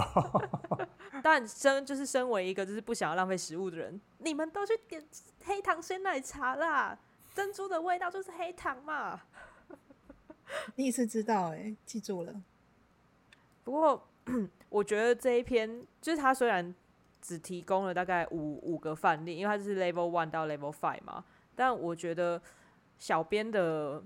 [1.22, 5.04] 但身就是身为一个就是不想要浪费食物的人，你们都去点
[5.44, 6.98] 黑糖鲜奶茶啦，
[7.36, 9.20] 珍珠的味道就是黑糖嘛。
[10.76, 12.42] 你也是知道哎、记住了。
[13.66, 14.08] 不过
[14.72, 16.74] 我觉得这一篇就是他虽然
[17.22, 21.24] 只提供了大概五五个范例，因为它是 level one 到 level five 嘛，
[21.56, 22.42] 但我觉得
[22.98, 24.02] 小编的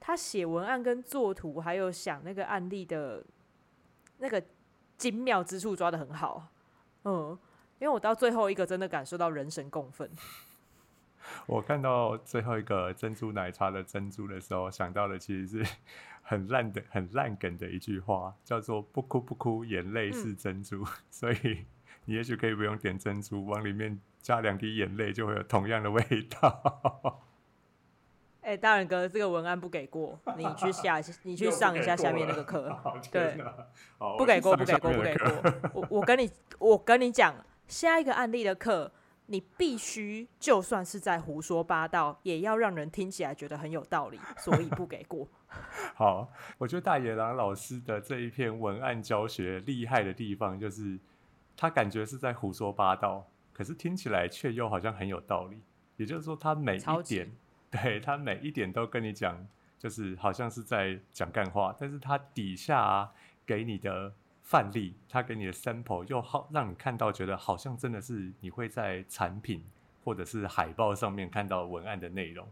[0.00, 3.22] 他写文案跟作图，还有想那个案例的
[4.16, 4.42] 那个
[4.96, 6.48] 精妙之处抓的很好。
[7.04, 7.38] 嗯，
[7.78, 10.10] 因为我到最后一个真的感受到人神共愤。
[11.46, 15.72] 我看到最后一个珍珠奶茶的珍珠的时候，想到的其实是
[16.28, 21.64] 很烂的、很烂梗的一句话，叫做“不哭不哭，眼泪是珍珠” 所以
[22.04, 27.22] 你也许可以不用点珍珠，往里面加两滴眼泪，就会有同样的味道。
[28.42, 32.68] 哎、大人哥，这个文案不给过，你去下， 你去上一下下面那个课。
[32.82, 33.38] 好对
[34.18, 35.54] 不给过， 不给过，不给过。
[35.72, 37.34] 我我跟你，我跟你讲，
[37.66, 38.92] 下一个案例的课，
[39.30, 45.28] 你必须就算是在胡说八道，也要让人听起来觉得很有道理，所以不给过。
[45.94, 50.98] 好，我觉得大野狼老师的这一篇文案教学厉害的地方，就是
[51.56, 55.60] 他感觉是在胡说八道，可是听起来却又好像很有道理。
[55.96, 57.30] 也就是说，他每一点，
[57.70, 59.46] 对他每一点都跟你讲，
[59.78, 63.12] 就是好像是在讲干话，但是他底下、啊、
[63.44, 64.14] 给你的
[64.48, 69.62] 范例，他给你的 sample 又好让你看到，觉得好像真的是你会在产品
[70.02, 72.48] 或者是海报上面看到文案的内容，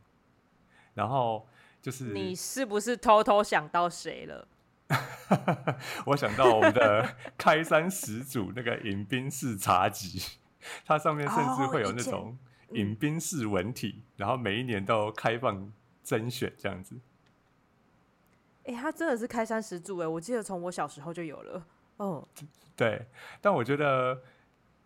[0.93, 1.49] 然后
[1.81, 4.47] 就是你是不是偷偷想到谁了？
[6.05, 10.39] 我想到我们的开山始祖那个饮冰式茶几，
[10.85, 12.37] 它上面甚至会有那种
[12.73, 15.73] 饮冰式文体，然后每一年都开放
[16.05, 17.01] 甄选这样子。
[18.65, 21.67] 哎、他真的是开山始祖哎，我记得从我小时候就有了。
[21.97, 22.27] 哦，
[22.77, 23.07] 对，
[23.41, 24.23] 但我觉得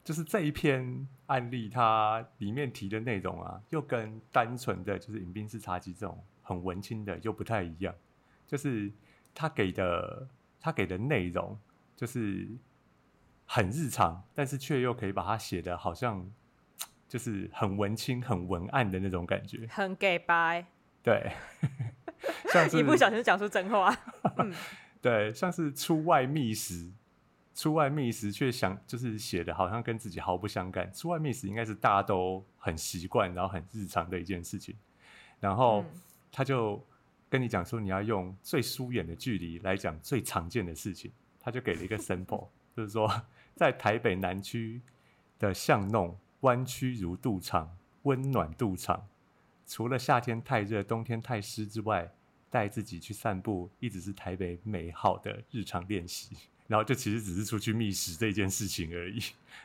[0.04, 7.94] 就是这一篇案例，它里面提的内容啊，又跟单纯的就是饮冰式茶几这种很文青的又不太一样，
[8.46, 8.90] 就是
[9.34, 10.28] 他给的
[10.60, 11.58] 他给的内容
[11.96, 12.48] 就是
[13.46, 16.30] 很日常，但是却又可以把它写的好像
[17.08, 19.66] 就是很文青、很文案的那种感觉。
[19.68, 20.64] 很 gay 白，
[21.02, 21.32] 对，
[22.52, 23.96] 像是 一不小心讲出真话。
[25.02, 26.92] 对，像是出外觅食，
[27.54, 30.92] 出外觅食却想就是写的好像跟自己毫不相干。
[30.92, 34.74] 出外觅食应该是大家都很习惯，然后很日常的一件事情。
[35.40, 36.00] 然后嗯
[36.32, 36.82] 他就
[37.28, 41.10] 跟你讲说，你要用最疏远的距离来讲最常见的事情。
[41.40, 43.10] 他就给了一个 sample， 就是说
[43.56, 44.80] 在台北南区
[45.38, 49.06] 的巷弄，弯曲如肚肠，温暖肚肠。
[49.66, 52.12] 除了夏天太热、冬天太湿之外，
[52.50, 56.36] 带自己去散步，一直是台北美好的日常练习。
[56.70, 59.18] 然后就其实只是出去觅食这件事情而已。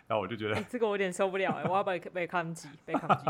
[0.08, 3.26] 然后我就觉得哎、，这个我有点受不了哎，我要被被抗击，被抗击。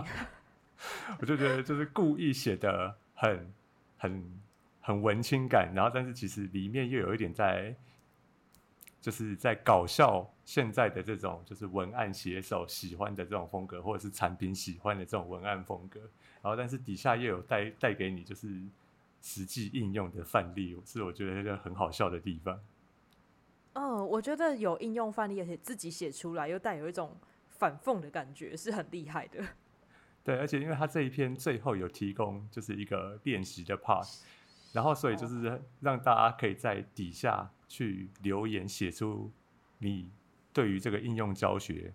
[1.20, 3.54] 我就觉得就是故意写的很
[3.98, 4.42] 很
[4.80, 7.76] 很文青感，然后但是其实里面又有一点在，
[9.02, 16.00] 就是在搞笑现在的这种就是文案写手喜欢的这种风格，或者是产品喜欢的这种文案风格，
[16.42, 18.48] 然后但是底下又有带带给你就是
[19.22, 22.58] 实际应用的范例，是我觉得一个很好笑的地方。
[23.76, 27.16] 嗯，我觉得有应用范例，而且自己写出来，又带有一种
[27.50, 29.44] 反讽的感觉，是很厉害的。
[30.24, 34.24] 对，而且因为他这一篇最后有提供就是一个练习的 part，
[34.72, 39.30] 然后所以就是让大家可以在底下去留言写出
[39.80, 40.10] 你
[40.54, 41.94] 对于这个应用教学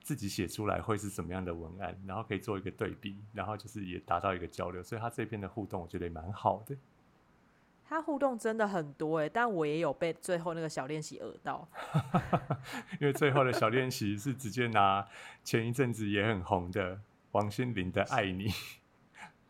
[0.00, 6.76] 自己写出来会是什么样的文案，然后可以做一个对比，然后就是也达到一个交流，所以他这篇的互动我觉得也蛮好的。
[7.88, 11.66] 他互动真的很多哎，但我也有被最后那个小练习讹到。
[13.00, 15.06] 因为最后的小练习是直接拿
[15.42, 17.00] 前一阵子也很红的
[17.32, 18.48] 王心凌的《爱你》。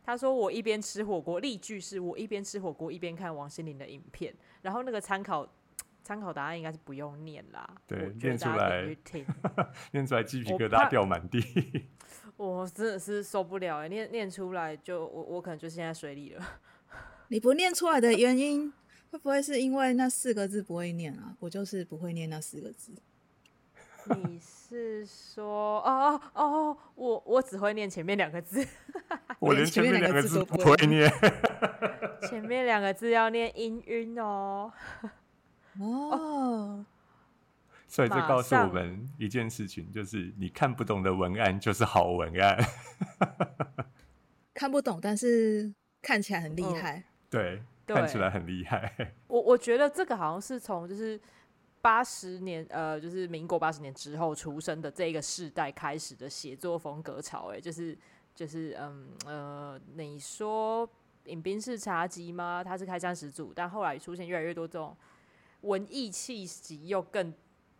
[0.05, 5.46] 他说我一边吃火锅，例句是我一边吃火锅一边看王心凌的影片，然后那个参考
[6.03, 8.96] 参考答案应该是不用念啦，对念出来。
[9.90, 11.42] 念出来鸡皮疙瘩掉满地。
[12.38, 16.42] 我真的是受不了哎，念念出来就我我可能就陷在水里了。
[17.29, 18.73] 你不念出来的原因，
[19.11, 21.37] 会不会是因为那四个字不会念啊？
[21.41, 22.93] 我就是不会念那四个字。
[24.25, 28.67] 你是说哦哦哦，我我只会念前面两个字，
[29.38, 31.11] 我连前面两个字都不会念。
[32.29, 34.73] 前面两个字要念音晕哦。
[35.79, 36.85] 哦，
[37.87, 42.59] 所以这告诉我上们一件事情，就是你看不懂的文案就是好文案。
[44.55, 47.05] 看不懂，但是看起来很厉嗯害。
[47.31, 49.14] 对，对看起来很厉害。
[49.29, 51.21] 我我觉得这个好像是从就是
[51.81, 57.97] 八十年呃，就是民国八十年之后出生的这个世代开始的写作风格潮，哎，就是
[58.35, 60.88] 就是嗯呃，你说
[61.25, 62.64] 饮冰式茶几吗？
[62.64, 64.97] 他是开山始祖，但后来出现越来越多这种
[65.61, 67.33] 文艺气息又更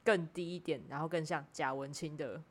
[0.05, 2.43] 更低一点，然后更像贾文清的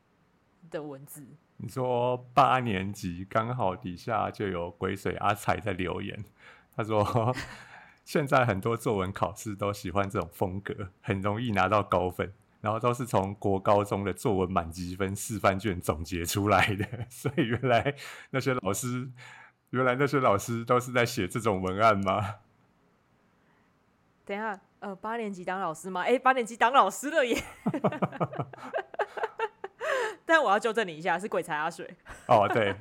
[0.69, 1.25] 的文字。
[1.57, 6.23] 你说八年级刚好底下就有鬼水阿彩在留言，
[6.77, 7.35] 他说
[8.05, 17.95] 现在很多作文考试都喜欢这种风格，很容易拿到高分，然后都是从国高中的作文满积分示范卷总结出来的， 所以原来
[18.29, 19.09] 那些老师，
[19.71, 22.35] 原来那些老师都是在写这种文案吗？
[24.23, 26.01] 等一下，呃，八年级当老师吗？
[26.01, 27.43] 哎、八年级当老师了耶！
[30.25, 31.89] 但我要纠正你一下，是鬼才阿水，
[32.27, 32.75] 哦，对，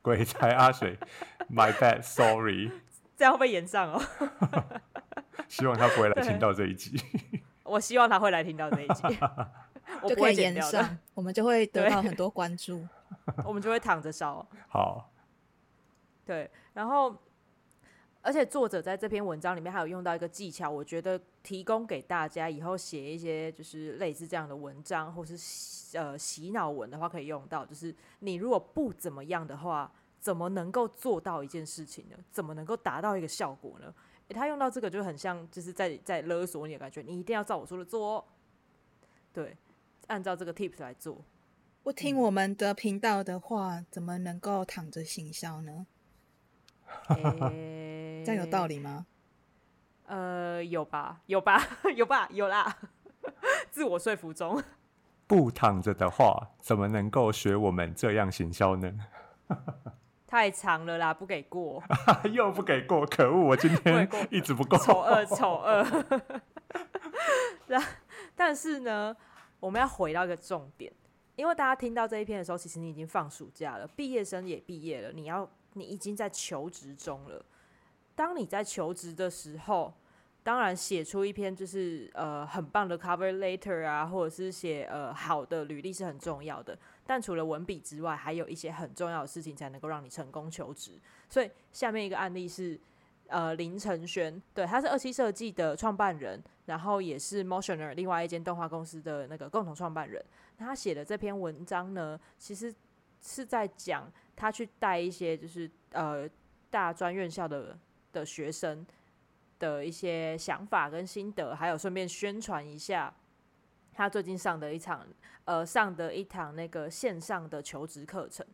[0.00, 0.96] 鬼才阿水
[1.50, 2.70] ，My bad，sorry，
[3.16, 4.02] 这样会被延上哦。
[5.48, 7.00] 希望他不会来对听到这一集。
[7.64, 9.02] 我希望他会来听到这一集，
[10.02, 12.86] 我不会就可以延上，我们就会得到很多关注。
[13.44, 14.46] 我们就会躺着烧。
[14.68, 15.10] 好，
[16.24, 17.16] 对，然后
[18.20, 27.64] 而且作者在这篇文章里面还有用到一个技巧，我觉得提供给大家以后写一些就是类似这样的文章，或是洗呃洗脑文的话可以用到。
[27.64, 29.90] 就是你如果不怎么样的话，
[30.24, 32.16] 怎么能够做到一件事情呢？
[32.30, 33.94] 怎么能够达到一个效果呢？
[34.28, 38.24] 诶他用到这个就很像就是在在勒索你的感觉，你一定要照我说的做哦。
[39.34, 39.54] 对，
[40.06, 41.22] 按照这个 tips 来做。
[41.82, 45.86] 不听我们的频道的话，怎么能够躺着行销呢？
[47.10, 49.04] 诶 这样有道理吗？
[50.06, 51.60] 呃，有吧，有吧，
[51.94, 52.78] 有吧，有啦，
[53.70, 54.62] 自我说服中。
[55.26, 58.90] 不躺着的话，怎么能够学我们这样行销呢？
[60.26, 61.82] 太长了啦，不给过，
[62.32, 63.40] 又不给过，可恶！
[63.40, 64.76] 我今天一直不够。
[64.78, 65.86] 丑恶，丑恶。
[67.68, 67.82] 但
[68.34, 69.14] 但是呢，
[69.60, 70.92] 我们要回到一个重点，
[71.36, 77.44] 因为大家听到这一篇的时候，其实你已经放暑假了，毕业生也毕业了，你要你已经在求职中了。
[78.14, 79.92] 当你在求职的时候，
[80.42, 86.76] 当然写出一篇就是呃很棒的 cover letter 啊，或者是写呃好的履历是很重要的。
[87.06, 90.92] 但除了文笔之外，还有一些很重要的事情才能够让你成功求职。
[91.28, 92.78] 所以下面一个案例是，
[93.26, 100.24] 呃，林承轩，对，他是二期设计的创办人，然后也是 Motioner 另外一间动画公司的那个共同创办人。
[100.56, 102.72] 他写的这篇文章呢，其实
[103.20, 106.28] 是在讲他去带一些就是呃
[106.70, 107.78] 大专院校的
[108.12, 108.86] 的学生
[109.58, 113.12] 的一些想法跟心得，还有顺便宣传一下
[113.94, 115.06] 他最近上的一场
[115.44, 118.44] 呃上的一堂那个线上的求职课程，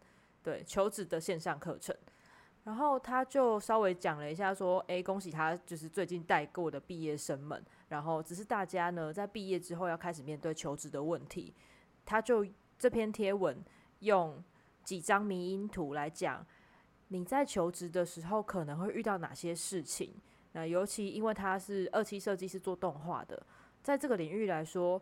[0.43, 1.97] 对，求职的线上课程。
[2.65, 7.65] 然后他就稍微讲了一下，说：“诶，恭喜他，就是最近带过的毕业生们。
[7.89, 11.55] 然后只是大家呢，在毕业之后要开始面对求职的问题。
[12.05, 12.47] 他就
[12.79, 13.57] 这篇贴文
[14.01, 14.45] 用
[14.85, 16.47] 几张迷因图来讲，
[17.09, 20.15] 你在求职的时候可能会遇到哪些事情。
[20.53, 23.43] 那尤其因为他是二期设计师做动画的，
[23.83, 25.01] 在这个领域来说，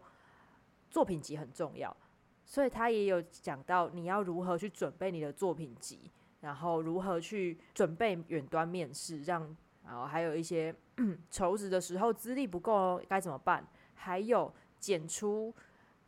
[0.91, 1.97] 作品集很重要，
[2.45, 10.73] 所以他也有讲到你要如何去准备你的作品集。”然后如何去准备远端面试，让然后还有一些
[11.33, 13.67] 求职的时候资历不够该怎么办？
[13.95, 15.53] 还有剪出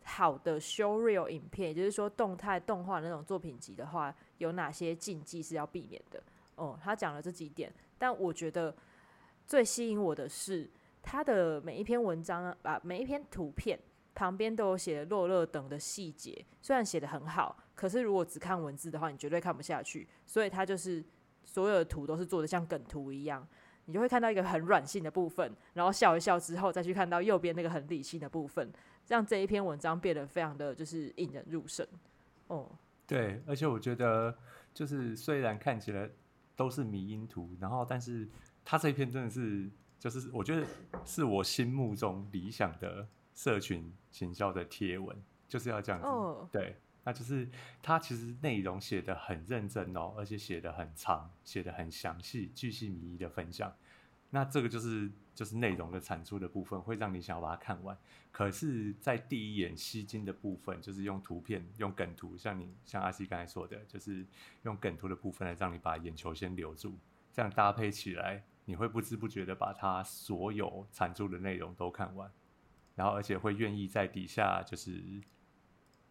[0.04, 6.22] 好的 show reel 影片，也就是说动态动画那种作品集的话，有哪些禁忌是要避免的？
[6.54, 8.72] 哦，他讲了这几点，但我觉得
[9.48, 10.70] 最吸引我的是
[11.02, 13.76] 他的每一篇文章啊，每一篇图片
[14.20, 17.56] 旁边都有写落落等的细节，虽然写的很好。
[17.74, 20.06] 可是如果只看文字的话，你绝对看不下去。
[20.26, 21.02] 所以它就是
[21.42, 23.48] 所有的图都是做的像梗图一样，
[23.86, 28.70] 你就会看到一个很软性的部分，然后笑一笑之后，再去看到右边那个很理性的部分，
[29.08, 31.86] 让这一篇文章变得非常的就是引人入胜。
[32.48, 32.70] 哦，
[33.06, 34.36] 对，而且我觉得
[34.74, 36.10] 就是虽然看起来
[36.54, 38.28] 都是迷因图，然后但是
[38.66, 40.66] 他这一篇真的是就是我觉得
[41.06, 43.08] 是我心目中理想的
[43.42, 45.16] 社群行销的贴文，
[45.48, 46.06] 就是要这样子。
[46.06, 46.76] 哦对。
[47.02, 47.48] 那就是
[47.82, 53.72] 它其实内容写的很认真哦，而且写的很长，写的很详细，巨细靡遗的分享。
[54.28, 57.96] 那这个就是就是内容的产出的部分，会让你想要把它看完。
[58.30, 64.26] 可是，在第一眼吸睛的部分，就是用图片、用梗图，像你像阿西刚才说的，就是
[64.64, 66.94] 用梗图的部分来让你把眼球先留住，
[67.32, 72.30] 这样搭配起来，你会不知不觉的把它所有产出的内容都看完，
[73.00, 75.22] 然后而且会愿意在底下就是。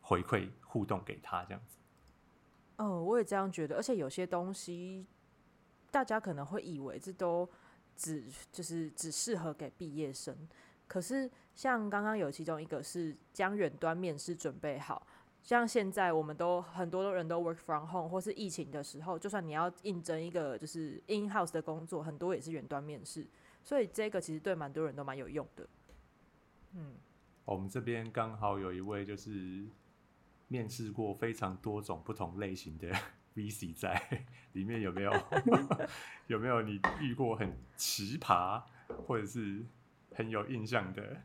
[0.01, 1.77] 回馈互动给他这样子，
[2.77, 5.05] 哦，我也这样觉得，而且有些东西，
[5.91, 7.47] 大家可能会以为这都
[7.95, 10.35] 只就是只适合给毕业生，
[10.87, 15.05] 可是像刚刚有其中一个是将远端面试准备好，
[15.43, 23.27] 像现在我们都很多人都 work from home，或是疫情的时候，就算你要应征一个就是 in house 的工作，很多也是远端面试，
[23.63, 25.69] 所以这个其实对蛮多人都蛮有用的。
[26.75, 26.95] 嗯，
[27.45, 29.65] 我们这边刚好有一位就是
[30.47, 32.91] 面试过非常多种不同类型的
[33.35, 35.11] VC 在里面，有没有
[36.27, 38.61] 有没有你遇过很奇葩
[39.07, 39.63] 或者是
[40.13, 41.21] 很有印象的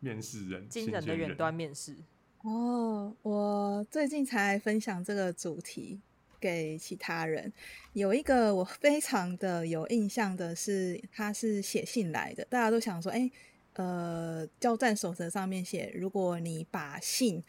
[0.00, 0.68] 面试人？
[0.68, 1.96] 惊人的远端面试。
[2.42, 6.00] 哦，我最近才分享这个主题
[6.38, 7.50] 给其他人。
[7.94, 12.44] 有一个我非常的有印象的是，他是写信来的。
[12.46, 13.30] 大家都想说，哎，
[13.74, 17.42] 呃，交战守则上面写，如果你把信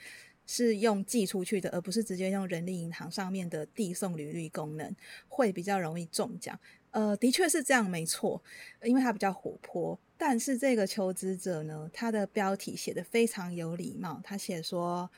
[0.45, 4.95] 是用寄出去的，而不是直接用人力银行上面的递送履历功能，
[5.27, 6.59] 会比较容易中奖。
[6.91, 8.41] 呃，的确是这样，没错，
[8.83, 9.99] 因为他比较活泼。
[10.17, 15.09] 但是这个求职者呢，他的标题写的非常有礼貌，他写说，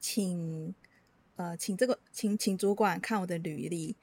[0.00, 0.74] 请
[1.36, 3.96] 呃，请这个，请请主管看我的履历，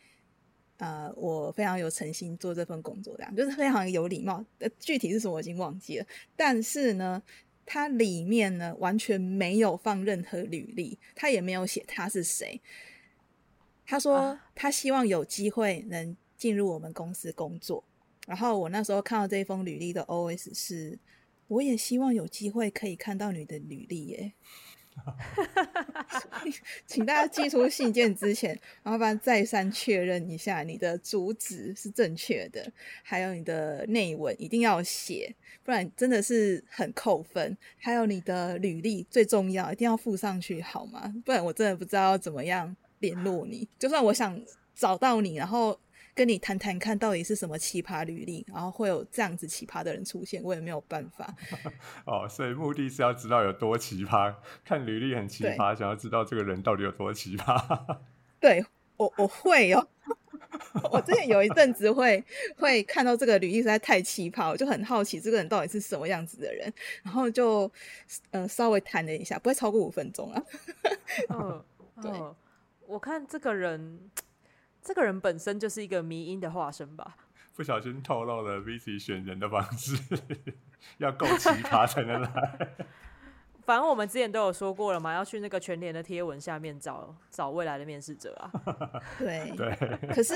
[0.81, 4.43] 呃，我非常有诚心做这份工作，这样就是非常有礼貌。
[4.57, 6.05] 呃，具体是什么我已经忘记了，
[6.35, 7.21] 但是呢，
[7.67, 12.59] 它里面呢完全没有放任何履历，他也没有写他是谁。
[13.85, 17.83] 他说他希望有机会能进入我们公司工作。
[18.25, 20.97] 然后我那时候看到这一封履历的 OS 是，
[21.47, 24.33] 我也希望有机会可以看到你的履历耶。
[26.85, 32.71] 请大家寄出信件之前， 麻烦再三确认一下你的主旨是正确的，
[33.03, 35.33] 还有你的内文一定要写，
[35.63, 37.57] 不然真的是很扣分。
[37.77, 41.13] 还有你的履历最重要，一定要附上去好吗？
[41.25, 43.67] 不然我真的不知道怎么样联络你。
[43.79, 44.39] 就算我想
[44.75, 45.79] 找到你，然后。
[46.13, 51.33] 跟你谈谈看到底是什么奇葩履历，然后会有这样子奇葩的人出现，我也没有办法。
[52.05, 54.35] 哦，所以目的是要知道有多奇葩，
[54.65, 57.97] 看履历很奇葩，想要知道这个人到底有多奇葩。
[58.39, 58.65] 对
[58.97, 59.87] 我，我会哦。
[60.91, 62.21] 我之前有一阵子会
[62.57, 66.71] 会看到这个履历实在太奇葩，我就很好奇这个人到底是什么样子的人，
[67.03, 67.71] 然后就
[68.31, 70.43] 嗯稍微谈了一下，不会超过五分钟啊。
[71.29, 71.63] 嗯，
[72.01, 72.11] 对，
[72.85, 73.99] 我看这个人。
[74.81, 77.15] 这个人本身就是一个迷音的化身吧？
[77.55, 79.95] 不小心透露了 VC 选人的方式，
[80.97, 82.29] 要够奇葩才能来。
[83.63, 88.51] 反正我们之前都有说过了嘛，要去那个全联的贴文下面找找未来的面试者啊。
[89.19, 89.75] 对对。
[90.13, 90.33] 可是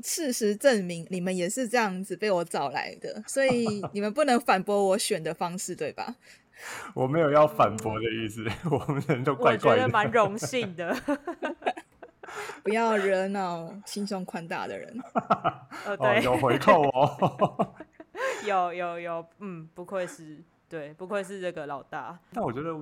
[0.00, 6.16] 事实证明，你们也是这样子被我找来的，所以你们不能反驳我选的方式，对吧？
[6.94, 10.96] 我没有要反驳的意思，我们人都怪怪的，蛮荣幸的。
[12.62, 14.96] 不要惹恼心胸宽大的人。
[15.84, 17.74] 呃， 对，有回扣哦。
[18.46, 22.18] 有有有，嗯，不愧是对，不愧是这个老大。
[22.32, 22.74] 但我觉得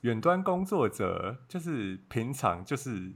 [0.00, 3.12] 远端工作者就是平常就是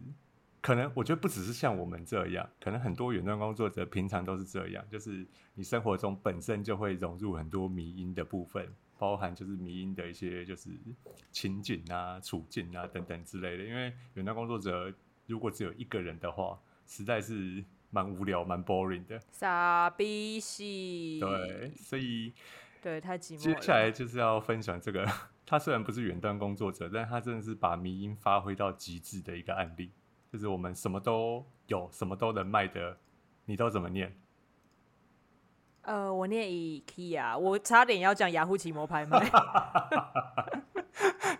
[0.62, 10.70] 可能，我觉得不只是像我们这样，可能很多远端工作者平常都是这样，就是你生活中本身就会融入很多迷音的部分，包含就是迷音的一些就是
[11.32, 13.64] 情景啊、处境啊等等之类的。
[13.64, 14.92] 因为远端工作者。
[15.30, 19.20] 如果只有一个人的话，实在是蛮无聊、蛮 boring 的。
[19.30, 21.20] 傻逼戏。
[21.20, 22.34] 对，所以
[22.82, 23.38] 对太寂寞。
[23.38, 25.06] 接下来就是要分享这个，
[25.46, 29.92] 他虽然不是远端工作者，但他真的是把迷音发挥到极致的一个案例。
[30.32, 32.98] 就是我们什么都有，什么都能卖的，
[33.44, 34.16] 你都怎么念？
[35.82, 39.18] 呃，我念 IKEA，我差点要讲雅虎奇摩拍卖。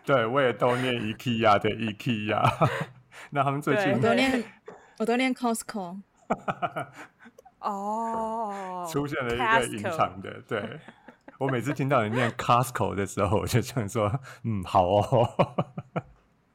[0.05, 3.00] 对，我也都念 IKEA 的 IKEA。
[3.31, 4.45] 那他们最近我都练，
[4.99, 6.01] 我都念 Costco。
[7.61, 10.81] 哦，出现了一个隐藏的，对
[11.39, 15.29] 我每次听到你念 Costco 的时候，我就想说，嗯，好哦。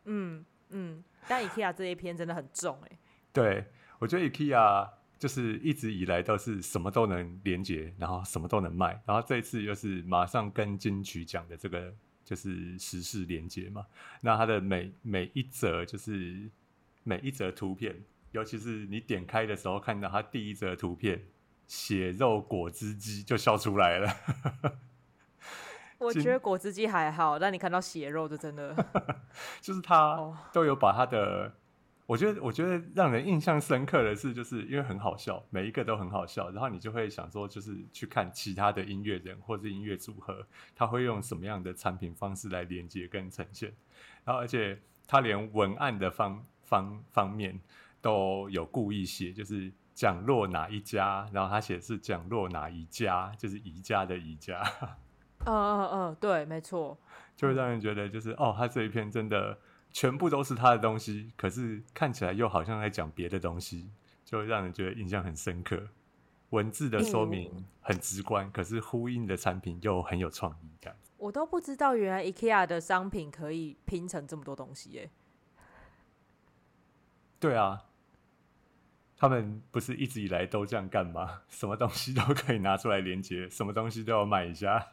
[0.05, 2.97] 嗯嗯，但 IKEA 这一篇真的很重哎。
[3.31, 3.65] 对，
[3.99, 4.89] 我觉得 IKEA
[5.19, 11.93] 就是一直以来都是什么都能连接，然后什么都能卖，然后这一次又是马上跟金曲奖的这个。
[12.25, 13.85] 就是时事连接嘛，
[14.19, 16.49] 那它的每每一则就是
[17.03, 21.23] 每一则图片，尤其是你点开的时候看到它第一则图片
[21.67, 24.13] 血肉果汁机就笑出来了。
[25.99, 28.75] 我觉得果汁机还好，但你看到血肉就真的，
[29.61, 31.53] 就是它都有把它的。
[32.07, 40.45] 我觉得，我觉得让人印象深刻的是，就是因为很好笑，每一个都很好笑，然后你就会想说，就是去看其他的音乐人或者音乐组合，
[40.75, 43.73] 他会用什么样的产品方式来连接跟呈现，
[44.23, 47.59] 然后而且他连文案的方方方面
[48.01, 54.61] 都有故意写，就是讲落哪一家，然后他写是讲落哪一家，就是宜家的宜家。
[55.45, 56.95] 嗯嗯嗯，对，没错，
[57.35, 59.57] 就会让人觉得就是哦，他这一篇真的。
[59.95, 63.89] 全部都是他的东西，可是看起来又好像在讲别的东西，
[64.25, 65.87] 就让人觉得印象很深刻。
[66.49, 70.93] 文字的说明很直观，可是呼应的产品又很有创意感。
[71.15, 75.09] 我都不知道原来 IKEA 的商品可以拼成这么多东西耶。
[77.39, 77.85] 对啊，
[79.15, 81.43] 他们不是一直以来都这样干吗？
[81.47, 84.85] 什么东西都可以拿出来连接，什么东西都要买一下，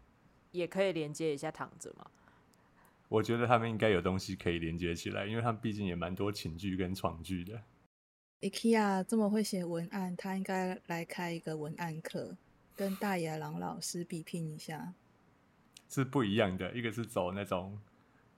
[0.52, 2.10] 也可以连接一下躺着嘛。
[3.10, 7.60] 我觉得他们应该有东西可以连接起来，因为他们毕竟也蛮多情剧跟床剧的。
[8.40, 12.36] IKEA 这么会写文案，他应该来开一个文案课，
[12.76, 14.94] 跟大野狼老师比拼一下。
[15.88, 17.76] 是不一样的，一个是走那种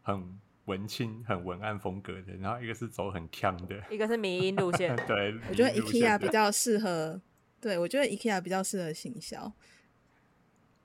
[0.01, 4.97] 很文青、很文案风格的，然后一个是走很强的，一个是民音路线。
[5.07, 7.21] 对，我觉得 IKEA 比较适合，
[7.61, 9.53] 对我觉得 IKEA 比较适合行销。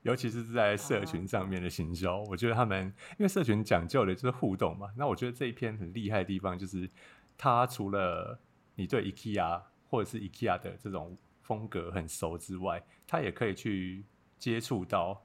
[0.07, 2.85] 尤其是在社群上面的行销，我觉得他们
[3.19, 4.89] 因为社群讲究的就是互动嘛。
[4.95, 6.89] 那我觉得这一篇很厉害的地方就是，
[7.37, 8.39] 它除了
[8.75, 14.05] 你对 IKEA 或者是 IKEA 的这种风格很熟之外，它也可以去
[14.39, 15.21] 接触到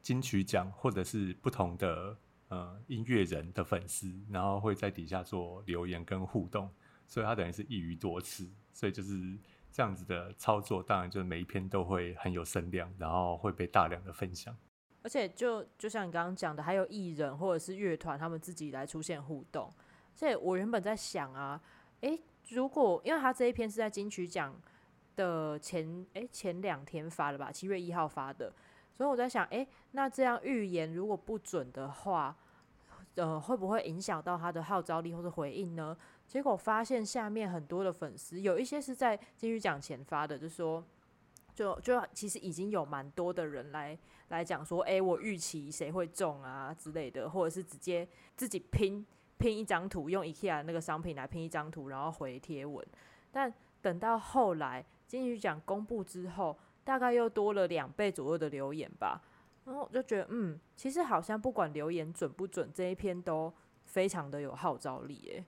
[0.00, 2.16] 金曲奖或者是不同的
[2.48, 6.70] 呃音乐人的粉丝，然后会在底下做留言跟互动，
[7.06, 9.36] 所以它等于是一鱼多吃，所以就是
[9.74, 14.56] 这样子的操作，当然就是每一篇都会很有声量，然后会被大量的分享。
[15.02, 19.68] 而且就就像你刚刚讲的，还有艺人或者是乐团，他们自己来出现互动。
[20.14, 21.60] 所以我原本在想啊，
[22.02, 24.54] 诶，如果因为他这一篇是在金曲奖
[25.16, 28.52] 的前诶前两天发的吧，七月一号发的，
[28.92, 32.36] 所以我在想，诶，那这样预言如果不准的话，
[33.16, 35.96] 呃，会不会影响到他的号召力或者回应呢？
[36.26, 40.84] 结果发现下面很多的粉丝，有一些是在金曲奖前发的，就说。
[41.54, 43.96] 就就其实已经有蛮多的人来
[44.26, 49.06] 来讲说，诶，我预期谁会中啊之类的，或者是直接自己拼
[49.38, 52.84] 拼一张图，用 IKEA 那个商品来拼一张图，然后回贴文。
[53.30, 59.22] 但等到后来金曲奖公布之后，大概又多了两倍左右的留言吧。
[59.64, 63.54] 然后我就觉得，嗯，其实好像不管留言准不准，这一篇都
[63.84, 65.44] 非常的有号召力，诶。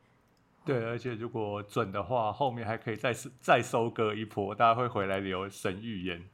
[0.66, 6.28] 对，而且如果准的话，后面还可以再收再收割一波，大家会回来留神预言、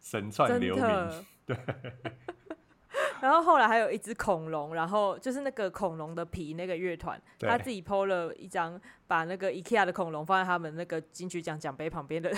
[0.00, 0.84] 神串真留名。
[0.86, 1.24] 的。
[1.44, 1.56] 对。
[3.20, 12.32] 然后后来还有一只恐龙，然后就是那个恐龙的皮那个乐团，他自己 PO 了一张把那个 IKEA 的恐龙放在他们那个金曲奖奖杯旁边的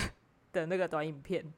[0.51, 1.53] 的那个短影片。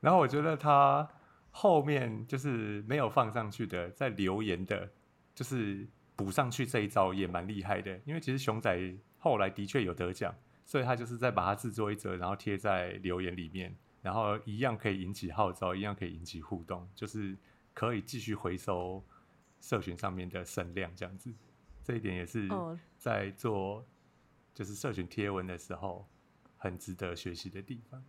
[0.00, 1.08] 然后我觉得他
[1.50, 4.88] 后面就是没有放上去的，在留言的，
[5.34, 5.86] 就是
[6.16, 8.00] 补上去这一招也蛮厉害的。
[8.04, 10.34] 因为其实熊仔后来的确有得奖，
[10.64, 17.36] 所以他就是再把它制作一则，然后贴在留言里面，然后一样可以引起号召，一样可以引起互动，就是
[17.72, 19.02] 可以继续回收
[19.60, 21.32] 社群上面的声量，这样子。
[21.82, 23.84] 这一点也是哦在做
[24.54, 26.06] 就是社群贴文的时候
[26.56, 28.02] 很值得学习的地方。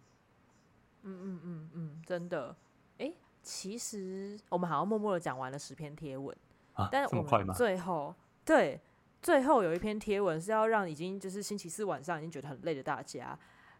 [1.03, 2.55] 嗯嗯嗯嗯，真的。
[2.99, 6.35] 诶，其实我们好像默默的讲完了十篇贴文，
[6.75, 7.53] 啊，但是我们？
[7.53, 8.15] 最后
[8.45, 8.79] 对
[9.21, 13.37] 最后有一篇贴文是要让已经就是星期四晚上已经觉得很累的大家，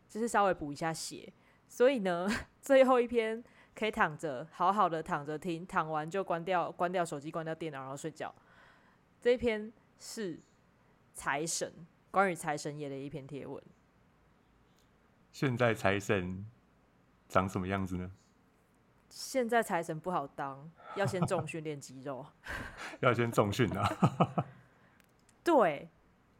[0.09, 1.31] 就是稍微补一下血。
[1.67, 2.27] 所以呢，
[2.61, 3.43] 最后一篇
[3.75, 8.33] 可以躺着好好的躺着听，躺完就关掉关掉手机，关掉电脑，然后睡觉。
[9.21, 10.39] 这一篇是
[11.13, 11.73] 财神
[12.11, 13.61] 关于财神爷的一篇贴文。
[15.31, 16.45] 现在财神
[17.27, 18.11] 长什么样子呢？
[19.15, 22.25] 现在财神不好当，要先重训练肌肉。
[22.99, 24.45] 要先重训啊！
[25.41, 25.87] 对，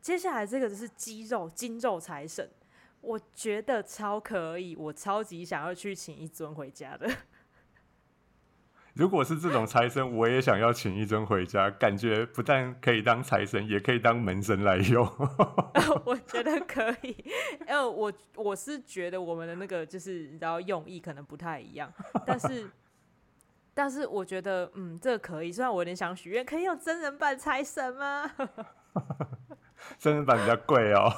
[0.02, 2.52] 接下来这个就是肌肉筋肉财神，
[3.00, 7.10] 我觉得超可以，我超级想要去请一尊回家的。
[8.96, 15.06] 如果是这种财神，我也想要请一尊回家，感觉不但可以当财神，也可以当门神来用。
[16.06, 17.14] 我觉得可以，
[17.68, 21.92] 因为我我是觉得我们的那个就是你知道用意可能不太一样，
[22.26, 22.70] 但是
[23.76, 28.32] 但是我觉得嗯这个可以，虽然我有点想许愿，可以用真人版财神吗？
[30.00, 31.12] 真人版比较贵哦。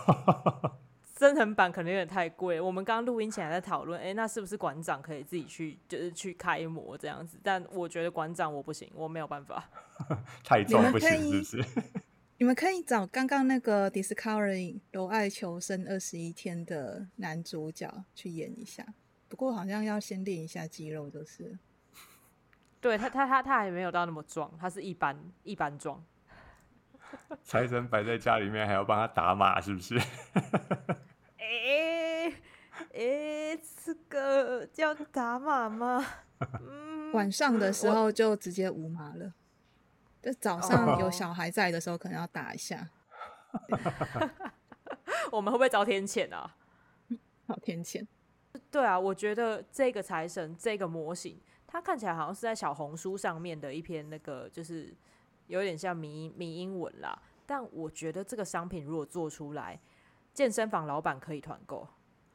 [1.18, 2.62] 真人版可能有点太贵。
[2.62, 7.40] 我们刚刚录音前还在讨论，诶，那是不是馆长可以自己去，就是去开模这样子？
[7.42, 9.68] 但我觉得馆长我不行，我没有办法。
[10.46, 11.84] 太重不行可以是不是？
[12.38, 18.86] 你们可以找刚刚那个 Discovery 柔爱求生二十一天的男主角去演一下，
[19.28, 21.58] 不过好像要先练一下肌肉，就是
[22.80, 26.06] 对他，他他他还没有到那么壮，他是一般一般壮。
[27.44, 30.00] 财神摆在家里面，还要帮他打码，是不是？
[31.38, 32.34] 诶
[32.94, 36.06] 诶，这个叫打码吗？
[36.62, 39.34] 嗯，晚上的时候就直接无码了。
[40.22, 42.90] 就早上有小孩在的时候，可能要打一下。
[45.32, 46.56] 我们会不会遭天谴啊？
[47.48, 48.06] 好天谴。
[48.70, 54.94] 对啊，我觉得这个财神这个模型，它看起来好像是在小红书上面的一篇那个，就是
[55.48, 57.20] 有点像迷迷英文啦。
[57.46, 59.80] 但我觉得这个商品如果做出来，
[60.34, 61.88] 健身房老板可以团购。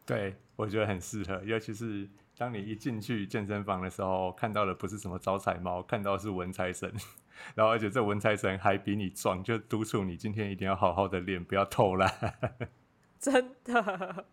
[0.04, 6.92] 对，我觉得很适合，尤其是当你一进去健身房的时候，看到的不是什么招财猫，看到是文财神，
[7.54, 12.10] 然后而且这文财神还比你壮，就督促你今天一定要好好的练，不要偷懒。
[13.20, 14.26] 真的，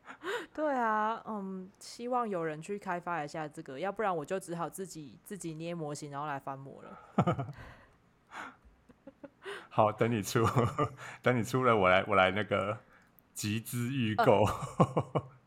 [0.56, 7.00] 对啊，嗯，希望有人去开发一下这个，要不然我就只好自己自己捏模型，然后来翻模了。
[9.80, 10.46] 好，等你出，
[11.22, 12.78] 等你出了，我来我来那个
[13.34, 14.44] 集资预购。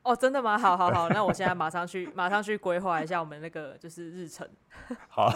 [0.02, 0.56] 哦，真的吗？
[0.56, 4.48] 好好好，那我现在马上去，马上去规划一下我们那个就是日程。
[5.10, 5.30] 好，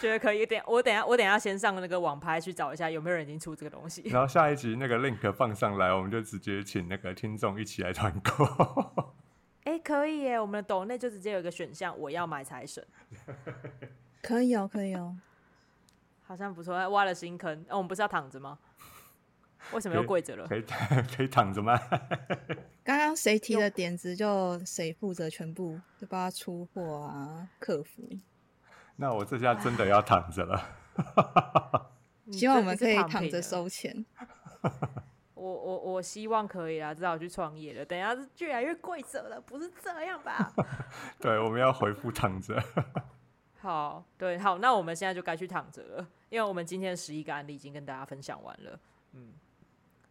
[0.00, 0.62] 觉得可以点。
[0.68, 4.02] 我等下，我等下先上那个网拍去找一下有没有人已经出这个东西。
[4.08, 9.12] 然后下一集那个 link 放上来，我们就直接请那个听众一起来团购。
[9.66, 10.38] 哎，可以耶！
[10.38, 12.86] 我们的抖内就直接有一个选项，我要买财神。
[14.22, 15.16] 可以哦，可以哦，
[16.28, 16.88] 好像不错。
[16.90, 18.58] 挖了新坑，哦，我们不是要躺着吗？
[19.72, 20.46] 为什么又跪着了？
[20.46, 20.62] 可以
[21.16, 21.76] 可以躺着吗？
[22.84, 28.08] 刚刚谁提的点子，就谁负责全部，就帮他出货啊，客服。
[28.96, 31.90] 那我这下真的要躺着了。
[32.30, 34.04] 希望我们可以躺着收钱。
[35.34, 37.84] 我我我希望可以啊，至少去创业了。
[37.84, 40.52] 等下是越来越跪着了，不是这样吧？
[41.20, 42.62] 对，我们要回复躺着。
[43.68, 48.80] 好，对，好，那我们现在就该去躺着了，因为我们今天十一个案例已经跟大家分享完了。
[49.12, 49.34] 嗯。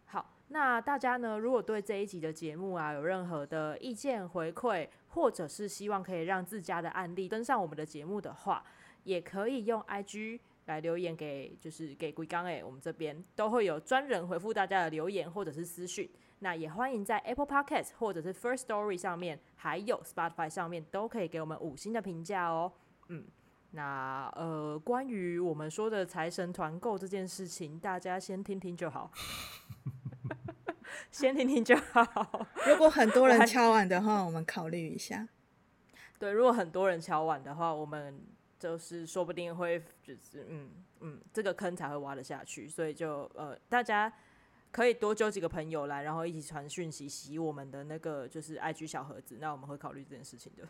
[0.04, 1.36] 好那大家呢？
[1.36, 8.62] 如果对这一集的节目啊有任何的意见回馈，或者是希望可以让自家的案例登上我们的节目的话，
[9.02, 16.08] 也可以用 IG 来留言给，就是给龟刚诶，我们这边都会有专人回复大家的留言或者是私讯。
[16.38, 22.72] 那也欢迎在 Apple Podcast 或者是 First Story 上面，还有 Spotify 上面都可以给我们五星的评价哦。
[23.10, 23.24] 嗯，
[23.72, 29.10] 那呃，关于我们说的财神团购这件事情，大家先听听就好。
[31.10, 32.02] 先听听就好。
[32.66, 35.28] 如果很多人敲碗的话，我们考虑一下。
[36.18, 38.20] 对，如果很多人敲碗的话，我们
[38.58, 42.66] 就是说不定会就是嗯嗯，这个坑才会挖得下去。
[42.68, 44.12] 所以就呃，大家
[44.72, 49.36] 可以多揪几个朋友来，然后一起传讯息，洗我们的那个就是 IG 小盒子。
[49.40, 50.66] 那我们会考虑这件事情的。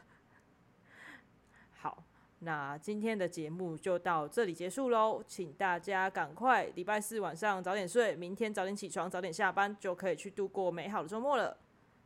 [1.78, 2.04] 好。
[2.40, 11.56] 那今天的节目就到这里结束喽，请大家赶快礼拜四晚上早点睡，明天早点起床，早点下班，就可以去度过美好的周末了。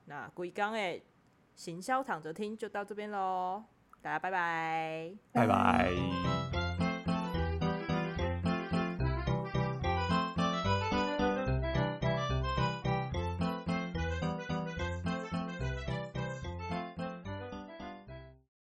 [0.07, 1.03] 那龟刚诶，
[1.55, 3.63] 行销躺着听就到这边喽，
[4.01, 6.42] 大家拜拜，拜拜。